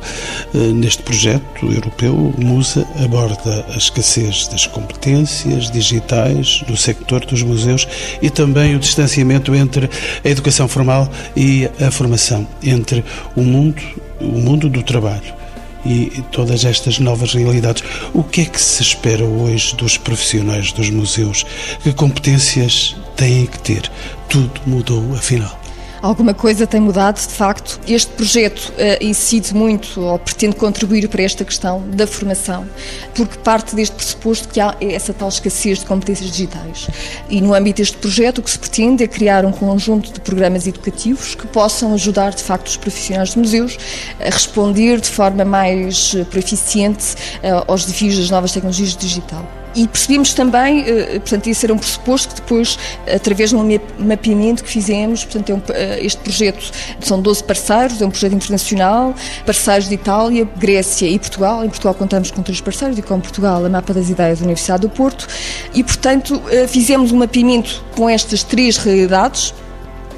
[0.54, 7.88] Eh, neste projeto europeu, Musa aborda a escassez das competências digitais do sector dos museus
[8.22, 9.90] e também o distanciamento entre
[10.24, 13.04] a educação formal e a formação, entre
[13.36, 13.82] o mundo,
[14.22, 15.43] o mundo do trabalho
[15.86, 17.84] e todas estas novas realidades.
[18.14, 21.46] O que é que se espera hoje dos profissionais dos museus?
[21.82, 23.92] Que competências têm que ter?
[24.34, 25.63] tudo mudou, afinal?
[26.04, 27.80] Alguma coisa tem mudado, de facto.
[27.88, 32.68] Este projeto uh, incide muito ou pretende contribuir para esta questão da formação,
[33.16, 36.90] porque parte deste pressuposto que há essa tal escassez de competências digitais.
[37.30, 40.68] E no âmbito deste projeto, o que se pretende é criar um conjunto de programas
[40.68, 43.78] educativos que possam ajudar, de facto, os profissionais de museus
[44.20, 49.63] a responder de forma mais eh, proficiente uh, aos desafios das novas tecnologias digital.
[49.76, 54.64] E percebemos também, eh, portanto, esse era um pressuposto que depois, através de um mapeamento
[54.64, 59.90] que fizemos, portanto, é eh, este projeto são 12 parceiros, é um projeto internacional, parceiros
[59.90, 61.64] de Itália, Grécia e Portugal.
[61.64, 64.82] Em Portugal contamos com três parceiros e com Portugal a Mapa das Ideias da Universidade
[64.82, 65.28] do Porto.
[65.74, 69.54] E, portanto, eh, fizemos um mapeamento com estas três realidades,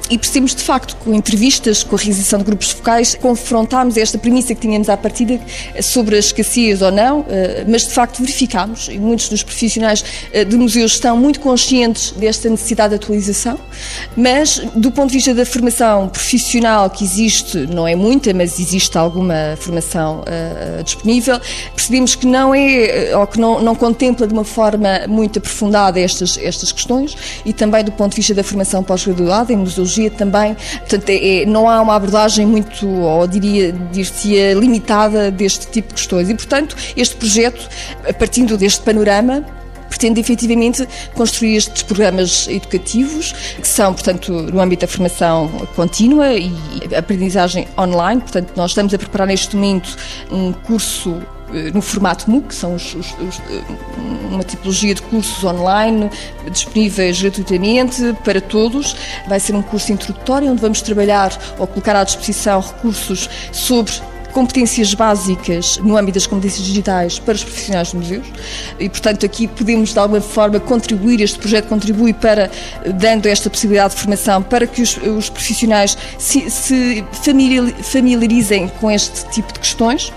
[0.08, 4.54] e percebemos de facto, com entrevistas, com a realização de grupos focais, confrontámos esta premissa
[4.54, 5.40] que tínhamos à partida
[5.80, 10.44] sobre a escassez ou não, eh, mas de facto verificámos, e muitos dos profissionais eh,
[10.44, 13.58] de museus estão muito conscientes desta necessidade de atualização,
[14.16, 18.96] mas do ponto de vista da formação profissional que existe, não é muita, mas existe
[18.96, 21.40] alguma formação uh, disponível,
[21.74, 26.38] percebemos que não é, ou que não, não contempla de uma forma muito aprofundada estas,
[26.38, 30.54] estas questões, e também do ponto de vista da formação pós-graduada em museologia também.
[30.80, 35.94] Portanto, é, é, não há uma abordagem muito, ou diria, dir-se limitada deste tipo de
[35.94, 36.28] questões.
[36.28, 37.68] E, portanto, este projeto,
[38.18, 39.44] partindo deste panorama,
[39.88, 46.52] pretende efetivamente construir estes programas educativos, que são, portanto, no âmbito da formação contínua e
[46.96, 48.20] aprendizagem online.
[48.20, 49.96] Portanto, nós estamos a preparar neste momento
[50.30, 51.20] um curso
[51.72, 53.62] no formato MOOC, são os, os, os, eh,
[54.30, 56.10] uma tipologia de cursos online
[56.50, 58.96] disponíveis gratuitamente para todos.
[59.28, 63.92] Vai ser um curso introdutório onde vamos trabalhar ou colocar à disposição recursos sobre
[64.36, 68.26] competências básicas no âmbito das competências digitais para os profissionais de museus
[68.78, 72.50] e, portanto, aqui podemos de alguma forma contribuir, este projeto contribui para,
[73.00, 77.02] dando esta possibilidade de formação para que os, os profissionais se, se
[77.82, 80.12] familiarizem com este tipo de questões.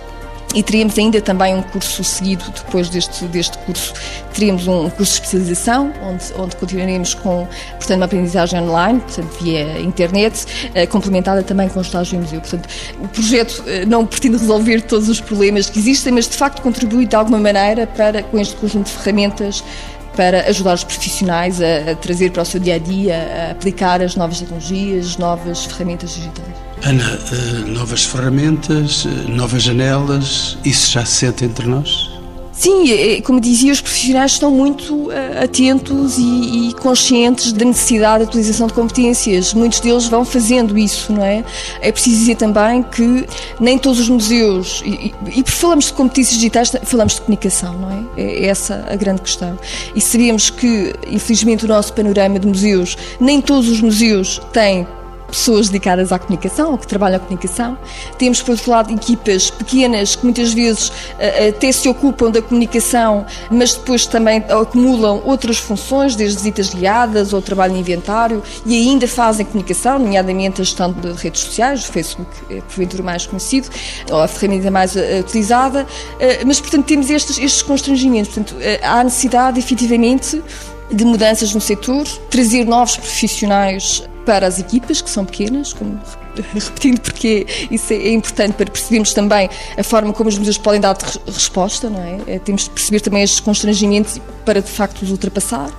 [0.55, 3.93] E teríamos ainda também um curso seguido, depois deste, deste curso,
[4.33, 9.79] teríamos um curso de especialização, onde, onde continuaremos com, portanto, uma aprendizagem online, portanto, via
[9.79, 12.41] internet, eh, complementada também com estágio em museu.
[12.41, 12.67] Portanto,
[12.99, 17.05] o projeto eh, não pretende resolver todos os problemas que existem, mas de facto contribui
[17.05, 19.63] de alguma maneira para, com este conjunto de ferramentas,
[20.19, 24.01] para ajudar os profissionais a, a trazer para o seu dia a dia, a aplicar
[24.01, 26.49] as novas tecnologias, as novas ferramentas digitais.
[26.83, 32.08] Ana, eh, novas ferramentas, eh, novas janelas, isso já se sente entre nós?
[32.59, 37.63] Sim, é, é, como dizia, os profissionais estão muito eh, atentos e, e, conscientes da
[37.63, 39.53] necessidade de atualização de competências.
[39.53, 41.41] Muitos deles vão fazendo isso, não é?
[41.79, 43.25] É preciso dizer também que
[43.61, 44.89] nem todos os museus, e,
[45.25, 48.21] e, e falamos de competências digitais, falamos de comunicação, não é?
[48.21, 49.57] É essa a grande questão.
[49.95, 54.85] E sabemos que, infelizmente, o nosso panorama de museus, nem todos os museus têm
[55.29, 57.77] pessoas dedicadas à comunicação ou que trabalham a comunicação.
[58.17, 62.41] Temos, por outro lado, equipas pequenas que muitas vezes eh, eh, até se ocupam da
[62.41, 68.75] comunicação, mas depois também acumulam outras funções, desde visitas guiadas ou trabalho em inventário, e
[68.75, 73.69] ainda fazem comunicação, nomeadamente a gestão de redes sociais, o Facebook é porventura mais conhecido,
[74.11, 75.85] ou a ferramenta mais eh, utilizada,
[76.45, 78.33] mas, portanto, temos estes, estes constrangimentos.
[78.33, 80.41] Portanto, há necessidade, efetivamente,
[80.91, 85.99] de mudanças no setor, trazer novos profissionais para as equipas, que são pequenas, como
[86.53, 90.95] repetindo porque isso é importante para percebermos também a forma como os museus podem dar
[91.25, 92.35] resposta, não é?
[92.35, 92.37] é?
[92.37, 95.71] Temos de perceber também estes constrangimentos para de facto os ultrapassar.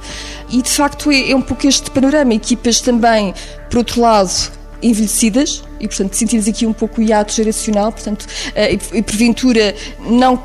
[0.49, 2.35] E de facto é, é um pouco este panorama.
[2.35, 3.33] Equipas também,
[3.71, 4.51] por outro lado,
[4.83, 10.43] envelhecidas e, portanto, sentimos aqui um pouco o hiato geracional, portanto, eh, e porventura, não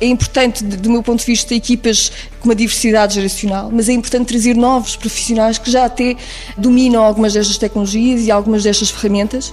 [0.00, 4.28] é importante, do meu ponto de vista, equipas com uma diversidade geracional, mas é importante
[4.28, 6.16] trazer novos profissionais que já até
[6.56, 9.52] dominam algumas destas tecnologias e algumas destas ferramentas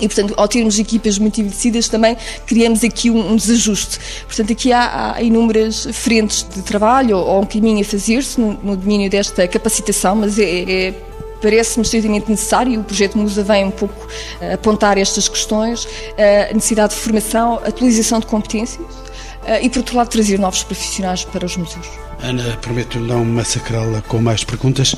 [0.00, 3.98] e, portanto, ao termos equipas muito envelhecidas, também criamos aqui um, um desajuste.
[4.26, 8.52] Portanto, aqui há, há, inúmeras frentes de trabalho ou, ou um caminho a fazer-se no,
[8.62, 10.94] no, domínio desta capacitação, mas é, é
[11.40, 16.50] parece-me estritamente necessário e o projeto Musa vem um pouco uh, apontar estas questões, uh,
[16.50, 21.24] a necessidade de formação, atualização de competências uh, e, por outro lado, trazer novos profissionais
[21.24, 21.88] para os museus.
[22.22, 24.94] Ana, prometo não massacrá-la com mais perguntas.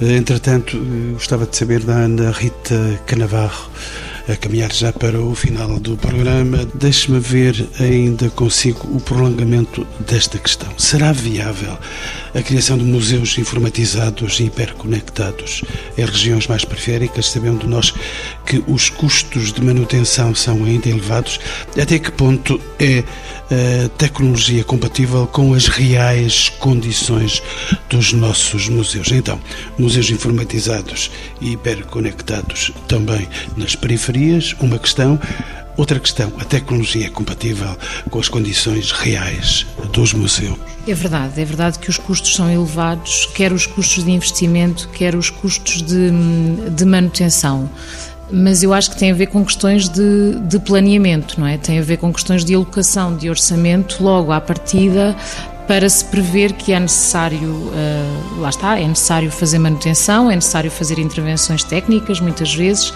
[0.00, 0.78] Entretanto,
[1.14, 3.70] gostava de saber da Ana Rita Canavarro
[4.28, 6.66] a caminhar já para o final do programa.
[6.74, 10.68] Deixe-me ver ainda consigo o prolongamento desta questão.
[10.78, 11.78] Será viável
[12.34, 15.62] a criação de museus informatizados e hiperconectados
[15.96, 17.94] em regiões mais periféricas, sabendo nós
[18.44, 21.38] que os custos de manutenção são ainda elevados?
[21.80, 23.04] Até que ponto é
[23.96, 27.42] tecnologia compatível com as reais condições
[27.88, 29.12] dos nossos museus?
[29.12, 29.40] Então,
[29.78, 35.18] museus informatizados e hiperconectados também nas periferias, uma questão.
[35.76, 37.76] Outra questão, a tecnologia é compatível
[38.10, 40.58] com as condições reais dos museus?
[40.88, 45.14] É verdade, é verdade que os custos são elevados, quer os custos de investimento, quer
[45.14, 46.10] os custos de,
[46.70, 47.70] de manutenção
[48.30, 51.56] mas eu acho que tem a ver com questões de, de, planeamento, não é?
[51.56, 55.16] Tem a ver com questões de alocação de orçamento logo à partida
[55.66, 60.70] para se prever que é necessário, uh, lá está, é necessário fazer manutenção, é necessário
[60.70, 62.92] fazer intervenções técnicas muitas vezes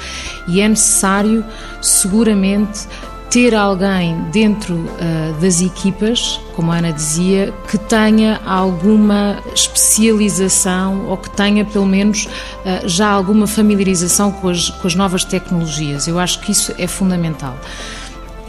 [0.46, 1.44] e é necessário
[1.80, 2.86] seguramente
[3.30, 11.16] ter alguém dentro uh, das equipas, como a Ana dizia, que tenha alguma especialização ou
[11.16, 16.08] que tenha pelo menos uh, já alguma familiarização com as, com as novas tecnologias.
[16.08, 17.56] Eu acho que isso é fundamental.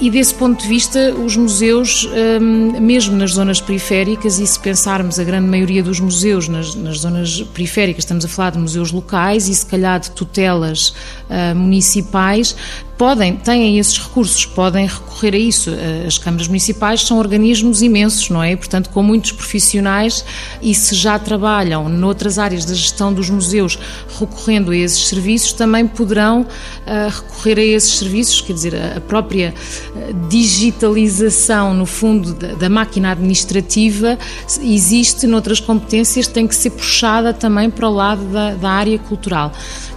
[0.02, 2.10] E desse ponto de vista, os museus,
[2.42, 7.02] hum, mesmo nas zonas periféricas, e se pensarmos a grande maioria dos museus nas, nas
[7.02, 10.96] zonas periféricas, estamos a falar de museus locais e se calhar de tutelas
[11.32, 12.56] uh, municipais,
[13.02, 15.72] podem, têm esses recursos, podem recorrer a isso.
[15.72, 18.56] Eh, as câmaras municipais são organismos imensos, não é?
[18.56, 20.24] Portanto, com muitos profissionais
[20.62, 23.80] e se já trabalham noutras áreas da gestão dos museus
[24.20, 29.52] recorrendo a esses serviços, também poderão uh, recorrer a esses serviços, quer dizer, a própria
[29.96, 34.16] eh, digitalização, no fundo, da, da máquina administrativa
[34.62, 39.52] existe noutras competências, tem que ser puxada também para o lado da, da área cultural.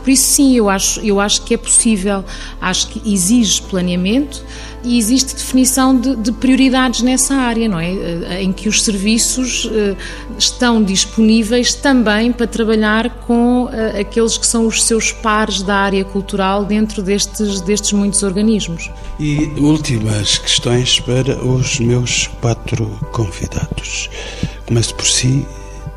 [0.05, 2.23] Por isso, sim, eu acho, eu acho que é possível,
[2.61, 4.45] acho que exige planeamento
[4.85, 7.91] e existe definição de, de prioridades nessa área, não é?
[7.91, 9.97] Eh, em que os serviços uh,
[10.39, 16.05] estão disponíveis também para trabalhar com uh, aqueles que são os seus pares da área
[16.05, 18.91] cultural dentro destes, destes muitos organismos.
[19.19, 24.11] E últimas questões para os meus quatro convidados.
[24.67, 25.47] Começo por si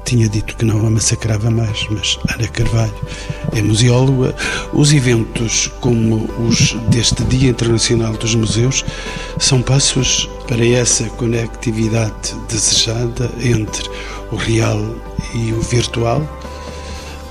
[0.07, 2.95] tinha dito que não a massacrava mais, mas Ana Carvalho
[3.53, 4.33] é museóloga.
[4.71, 8.85] Os eventos como os deste Dia Internacional dos Museus
[9.37, 13.89] são passos para essa conectividade desejada entre
[14.31, 14.79] o real
[15.35, 16.25] e o virtual.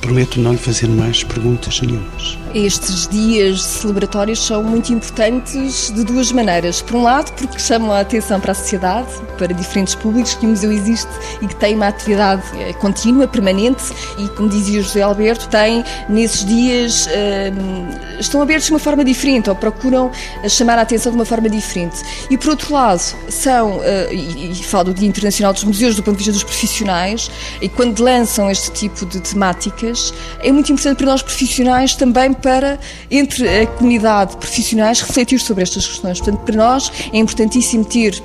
[0.03, 6.33] Prometo não lhe fazer mais perguntas nenhumas estes dias celebratórios são muito importantes de duas
[6.33, 6.81] maneiras.
[6.81, 10.49] Por um lado, porque chamam a atenção para a sociedade, para diferentes públicos, que o
[10.49, 11.11] museu existe
[11.43, 13.83] e que tem uma atividade eh, contínua, permanente
[14.17, 19.05] e, como dizia o José Alberto, tem nesses dias uh, estão abertos de uma forma
[19.05, 20.11] diferente ou procuram
[20.43, 21.97] eh, chamar a atenção de uma forma diferente.
[22.31, 26.03] E por outro lado, são, uh, e, e falo do Dia Internacional dos Museus do
[26.03, 27.31] ponto de vista dos profissionais,
[27.61, 32.79] e quando lançam este tipo de temáticas, é muito importante para nós profissionais também para,
[33.11, 36.21] entre a comunidade de profissionais, refletir sobre estas questões.
[36.21, 38.23] Portanto, para nós é importantíssimo ter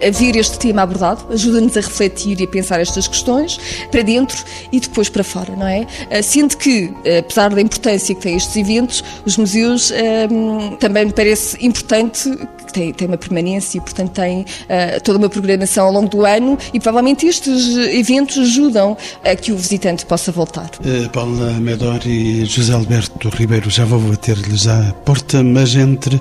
[0.00, 3.58] a este tema abordado, ajuda-nos a refletir e a pensar estas questões
[3.90, 4.42] para dentro
[4.72, 5.86] e depois para fora, não é?
[6.10, 9.92] Ah, sendo que, apesar da importância que têm estes eventos, os museus
[10.30, 12.30] um, também me parece importante
[12.78, 16.56] tem, tem uma permanência e, portanto, tem uh, toda uma programação ao longo do ano
[16.72, 20.70] e provavelmente estes eventos ajudam a que o visitante possa voltar.
[20.80, 26.20] Uh, Paula Medor e José Alberto Ribeiro, já vou bater-lhes à porta, mas entre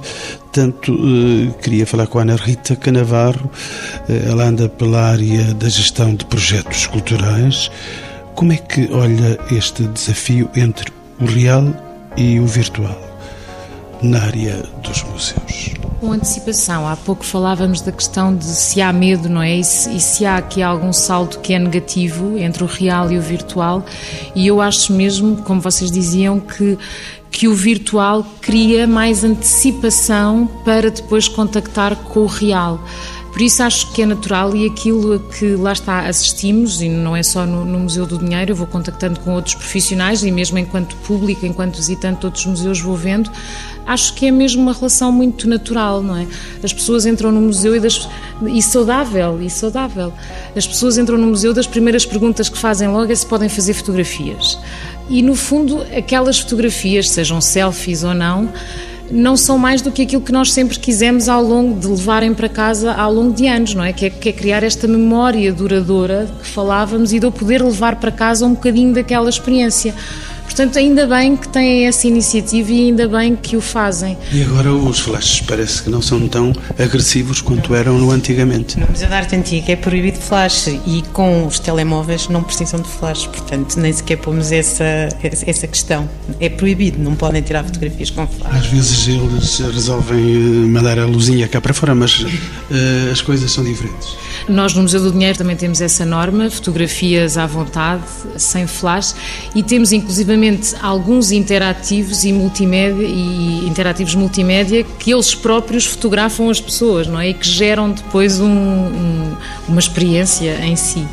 [0.51, 3.49] tanto uh, queria falar com a Ana Rita Canavarro,
[4.27, 7.69] ela anda pela área da gestão de projetos culturais.
[8.33, 11.65] Como é que olha este desafio entre o real
[12.15, 13.06] e o virtual
[14.01, 15.73] na área dos museus?
[15.99, 19.55] Com antecipação, há pouco falávamos da questão de se há medo, não é?
[19.55, 23.17] E se, e se, há aqui algum salto que é negativo entre o real e
[23.17, 23.83] o virtual,
[24.35, 26.77] e eu acho mesmo, como vocês diziam, que
[27.29, 32.79] que o virtual cria mais antecipação para depois contactar com o real.
[33.37, 37.21] Por isso acho que é natural e aquilo que lá está assistimos, e não é
[37.21, 40.95] só no, no, Museu do Dinheiro, eu vou contactando com outros profissionais e mesmo enquanto
[40.95, 43.31] público, enquanto visitante de outros museus vou vendo,
[43.85, 46.25] acho que é mesmo uma relação muito natural, não é?
[46.63, 48.09] As pessoas entram no museu e, das,
[48.47, 50.11] e saudável, e saudável.
[50.55, 53.75] As pessoas entram no museu, das primeiras perguntas que fazem logo é se podem fazer
[53.75, 54.57] fotografias.
[55.11, 58.51] E no fundo, aquelas fotografias, sejam selfies ou não,
[59.09, 62.49] não são mais do que aquilo que nós sempre quisemos ao longo de levarem para
[62.49, 63.93] casa ao longo de anos, não é?
[63.93, 67.95] Que é, que é criar esta memória duradoura que falávamos e de eu poder levar
[67.97, 69.93] para casa um bocadinho daquela experiência.
[70.57, 74.17] Portanto, ainda bem que têm essa iniciativa e ainda bem que o fazem.
[74.31, 78.79] E agora os flashes parece que não são tão agressivos quanto eram no antigamente.
[78.79, 82.87] No Museu da Arte Antiga é proibido flash e com os telemóveis não precisam de
[82.87, 86.09] flash, portanto nem sequer pomos essa, essa questão.
[86.39, 88.55] É proibido, não podem tirar fotografias com flash.
[88.55, 93.51] Às vezes eles resolvem eh, mandar a luzinha cá para fora, mas uh, as coisas
[93.51, 94.17] são diferentes.
[94.47, 98.03] Nós no Museu do Dinheiro também temos essa norma, fotografias à vontade,
[98.37, 99.13] sem flash,
[99.53, 106.61] e temos inclusivamente alguns interativos e multimédia e interativos multimédia que eles próprios fotografam as
[106.61, 107.29] pessoas, não é?
[107.29, 109.35] E que geram depois um, um,
[109.67, 111.05] uma experiência em si.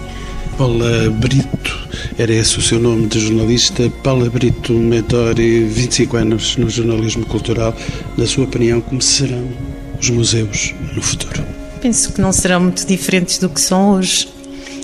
[0.56, 3.90] Paula Brito, era esse o seu nome de jornalista.
[4.04, 7.76] Paula Brito, mentor e 25 anos no jornalismo cultural.
[8.16, 9.48] Na sua opinião, como serão
[10.00, 11.53] os museus no futuro?
[11.84, 14.26] Penso que não serão muito diferentes do que são hoje.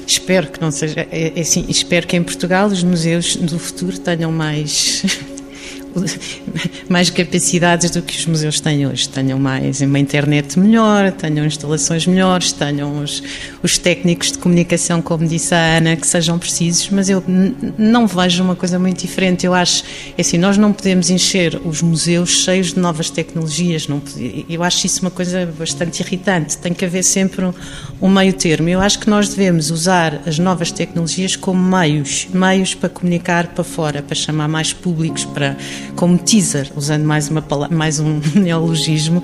[0.07, 1.09] Espero que não seja.
[1.11, 5.03] É, é assim, espero que em Portugal os museus do futuro tenham mais
[6.89, 9.09] mais capacidades do que os museus têm hoje.
[9.09, 13.23] Tenham mais uma internet melhor, tenham instalações melhores, tenham os,
[13.63, 17.23] os técnicos de comunicação, como disse a Ana, que sejam precisos, mas eu
[17.79, 19.47] não vejo uma coisa muito diferente.
[19.47, 19.85] Eu acho,
[20.17, 23.89] é assim, nós não podemos encher os museus cheios de novas tecnologias.
[23.89, 24.03] Não,
[24.49, 26.57] eu acho isso uma coisa bastante irritante.
[26.59, 27.53] Tem que haver sempre um,
[28.01, 28.69] um meio termo.
[28.69, 33.65] Eu acho que nós devemos usar as novas tecnologias como meios, meios para comunicar para
[33.65, 35.57] fora, para chamar mais públicos, para
[35.97, 39.23] como teaser, usando mais, uma palavra, mais um neologismo.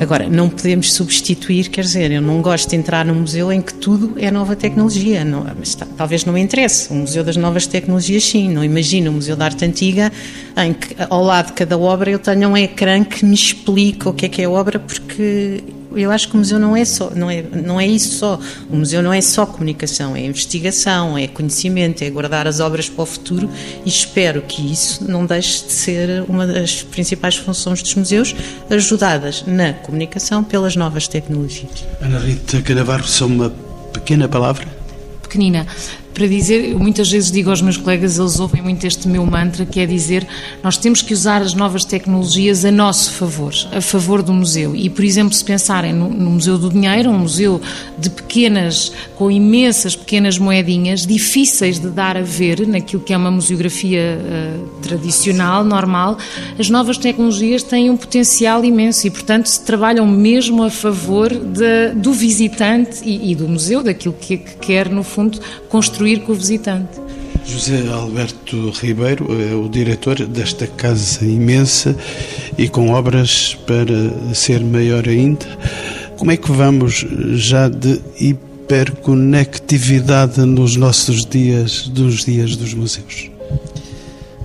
[0.00, 3.72] Agora, não podemos substituir, quer dizer, eu não gosto de entrar num museu em que
[3.72, 6.92] tudo é nova tecnologia, não, mas talvez não me interesse.
[6.92, 8.48] O Museu das Novas Tecnologias, sim.
[8.48, 10.12] Não imagino o Museu da Arte Antiga
[10.56, 14.12] em que, ao lado de cada obra, eu tenha um ecrã que me explica o
[14.12, 15.64] que é que é a obra, porque
[16.02, 18.38] eu acho que o museu não é só, não é, não é isso só.
[18.70, 23.02] O museu não é só comunicação, é investigação, é conhecimento, é guardar as obras para
[23.02, 23.50] o futuro
[23.84, 28.34] e espero que isso não deixe de ser uma das principais funções dos museus,
[28.70, 31.84] ajudadas na comunicação pelas novas tecnologias.
[32.00, 33.50] Ana Rita Canavarro, só uma
[33.92, 34.66] pequena palavra?
[35.22, 35.66] Pequenina
[36.18, 39.78] para dizer, muitas vezes digo aos meus colegas, eles ouvem muito este meu mantra, que
[39.78, 40.26] é dizer,
[40.64, 44.74] nós temos que usar as novas tecnologias a nosso favor, a favor do museu.
[44.74, 47.62] E, por exemplo, se pensarem no, no Museu do Dinheiro, um museu
[47.96, 53.30] de pequenas, com imensas pequenas moedinhas, difíceis de dar a ver naquilo que é uma
[53.30, 56.18] museografia uh, tradicional, normal,
[56.58, 61.90] as novas tecnologias têm um potencial imenso e, portanto, se trabalham mesmo a favor de,
[61.94, 65.38] do visitante e, e, do museu, daquilo que, que quer, no fundo,
[65.68, 66.98] construir com o visitante.
[67.44, 71.96] José Alberto Ribeiro é o diretor desta casa imensa
[72.58, 75.46] e com obras para ser maior ainda.
[76.18, 77.06] Como é que vamos
[77.36, 83.30] já de hiperconectividade nos nossos dias, dos dias dos museus?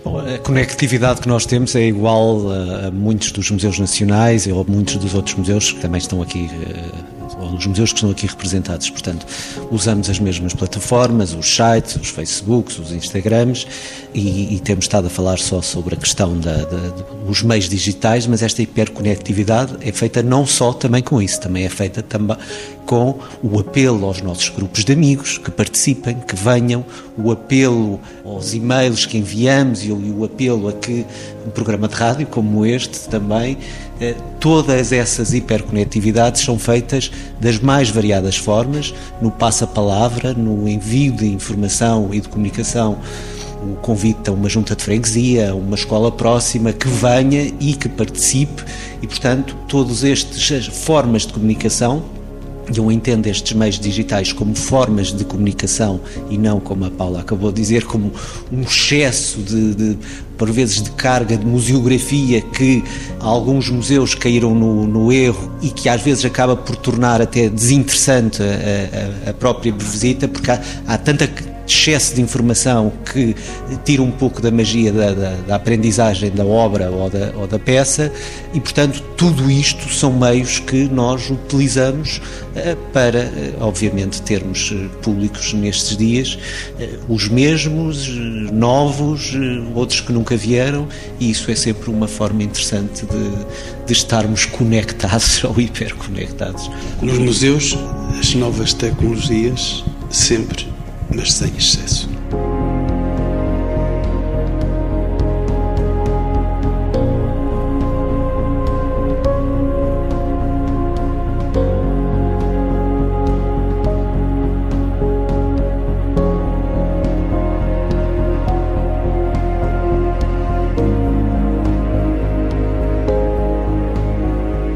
[0.04, 4.62] Bom, a conectividade que nós temos é igual a, a muitos dos museus nacionais ou
[4.62, 7.13] a muitos dos outros museus que também estão aqui uh,
[7.56, 8.90] os museus que estão aqui representados.
[8.90, 9.26] Portanto,
[9.72, 13.68] usamos as mesmas plataformas, os sites, os Facebooks, os Instagrams
[14.14, 16.90] e, e temos estado a falar só sobre a questão da, da,
[17.26, 21.70] dos meios digitais, mas esta hiperconectividade é feita não só também com isso, também é
[21.70, 22.38] feita também
[22.86, 26.86] com o apelo aos nossos grupos de amigos que participem, que venham,
[27.18, 31.06] o apelo aos e-mails que enviamos e o apelo a que
[31.46, 33.58] um programa de rádio como este também
[34.40, 42.14] todas essas hiperconectividades são feitas das mais variadas formas, no passa-palavra, no envio de informação
[42.14, 43.00] e de comunicação,
[43.64, 48.64] o convite a uma junta de freguesia, uma escola próxima que venha e que participe.
[49.02, 52.04] E, portanto, todas estas formas de comunicação
[52.76, 56.00] eu entendo estes meios digitais como formas de comunicação
[56.30, 58.12] e não, como a Paula acabou de dizer, como
[58.52, 59.98] um excesso de, de
[60.38, 62.84] por vezes, de carga de museografia que
[63.20, 68.42] alguns museus caíram no, no erro e que às vezes acaba por tornar até desinteressante
[68.42, 71.28] a, a, a própria visita, porque há, há tanta
[71.68, 73.36] excesso de informação que
[73.86, 77.58] tira um pouco da magia da, da, da aprendizagem da obra ou da, ou da,
[77.58, 78.12] peça
[78.54, 84.90] e, portanto, tudo isto são meios que nós utilizamos uh, para, uh, obviamente, termos uh,
[85.02, 86.38] públicos nestes dias,
[87.08, 88.08] os mesmos,
[88.52, 89.34] novos,
[89.74, 90.88] outros que nunca vieram
[91.20, 96.70] e isso é sempre uma forma interessante de, de estarmos conectados ou hiperconectados.
[97.02, 97.78] Nos museus,
[98.20, 100.73] as novas tecnologias sempre
[101.16, 102.10] mas sem excesso.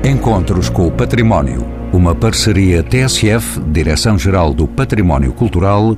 [0.03, 5.97] Encontros com o Património, uma parceria TSF, Direção-Geral do Património Cultural,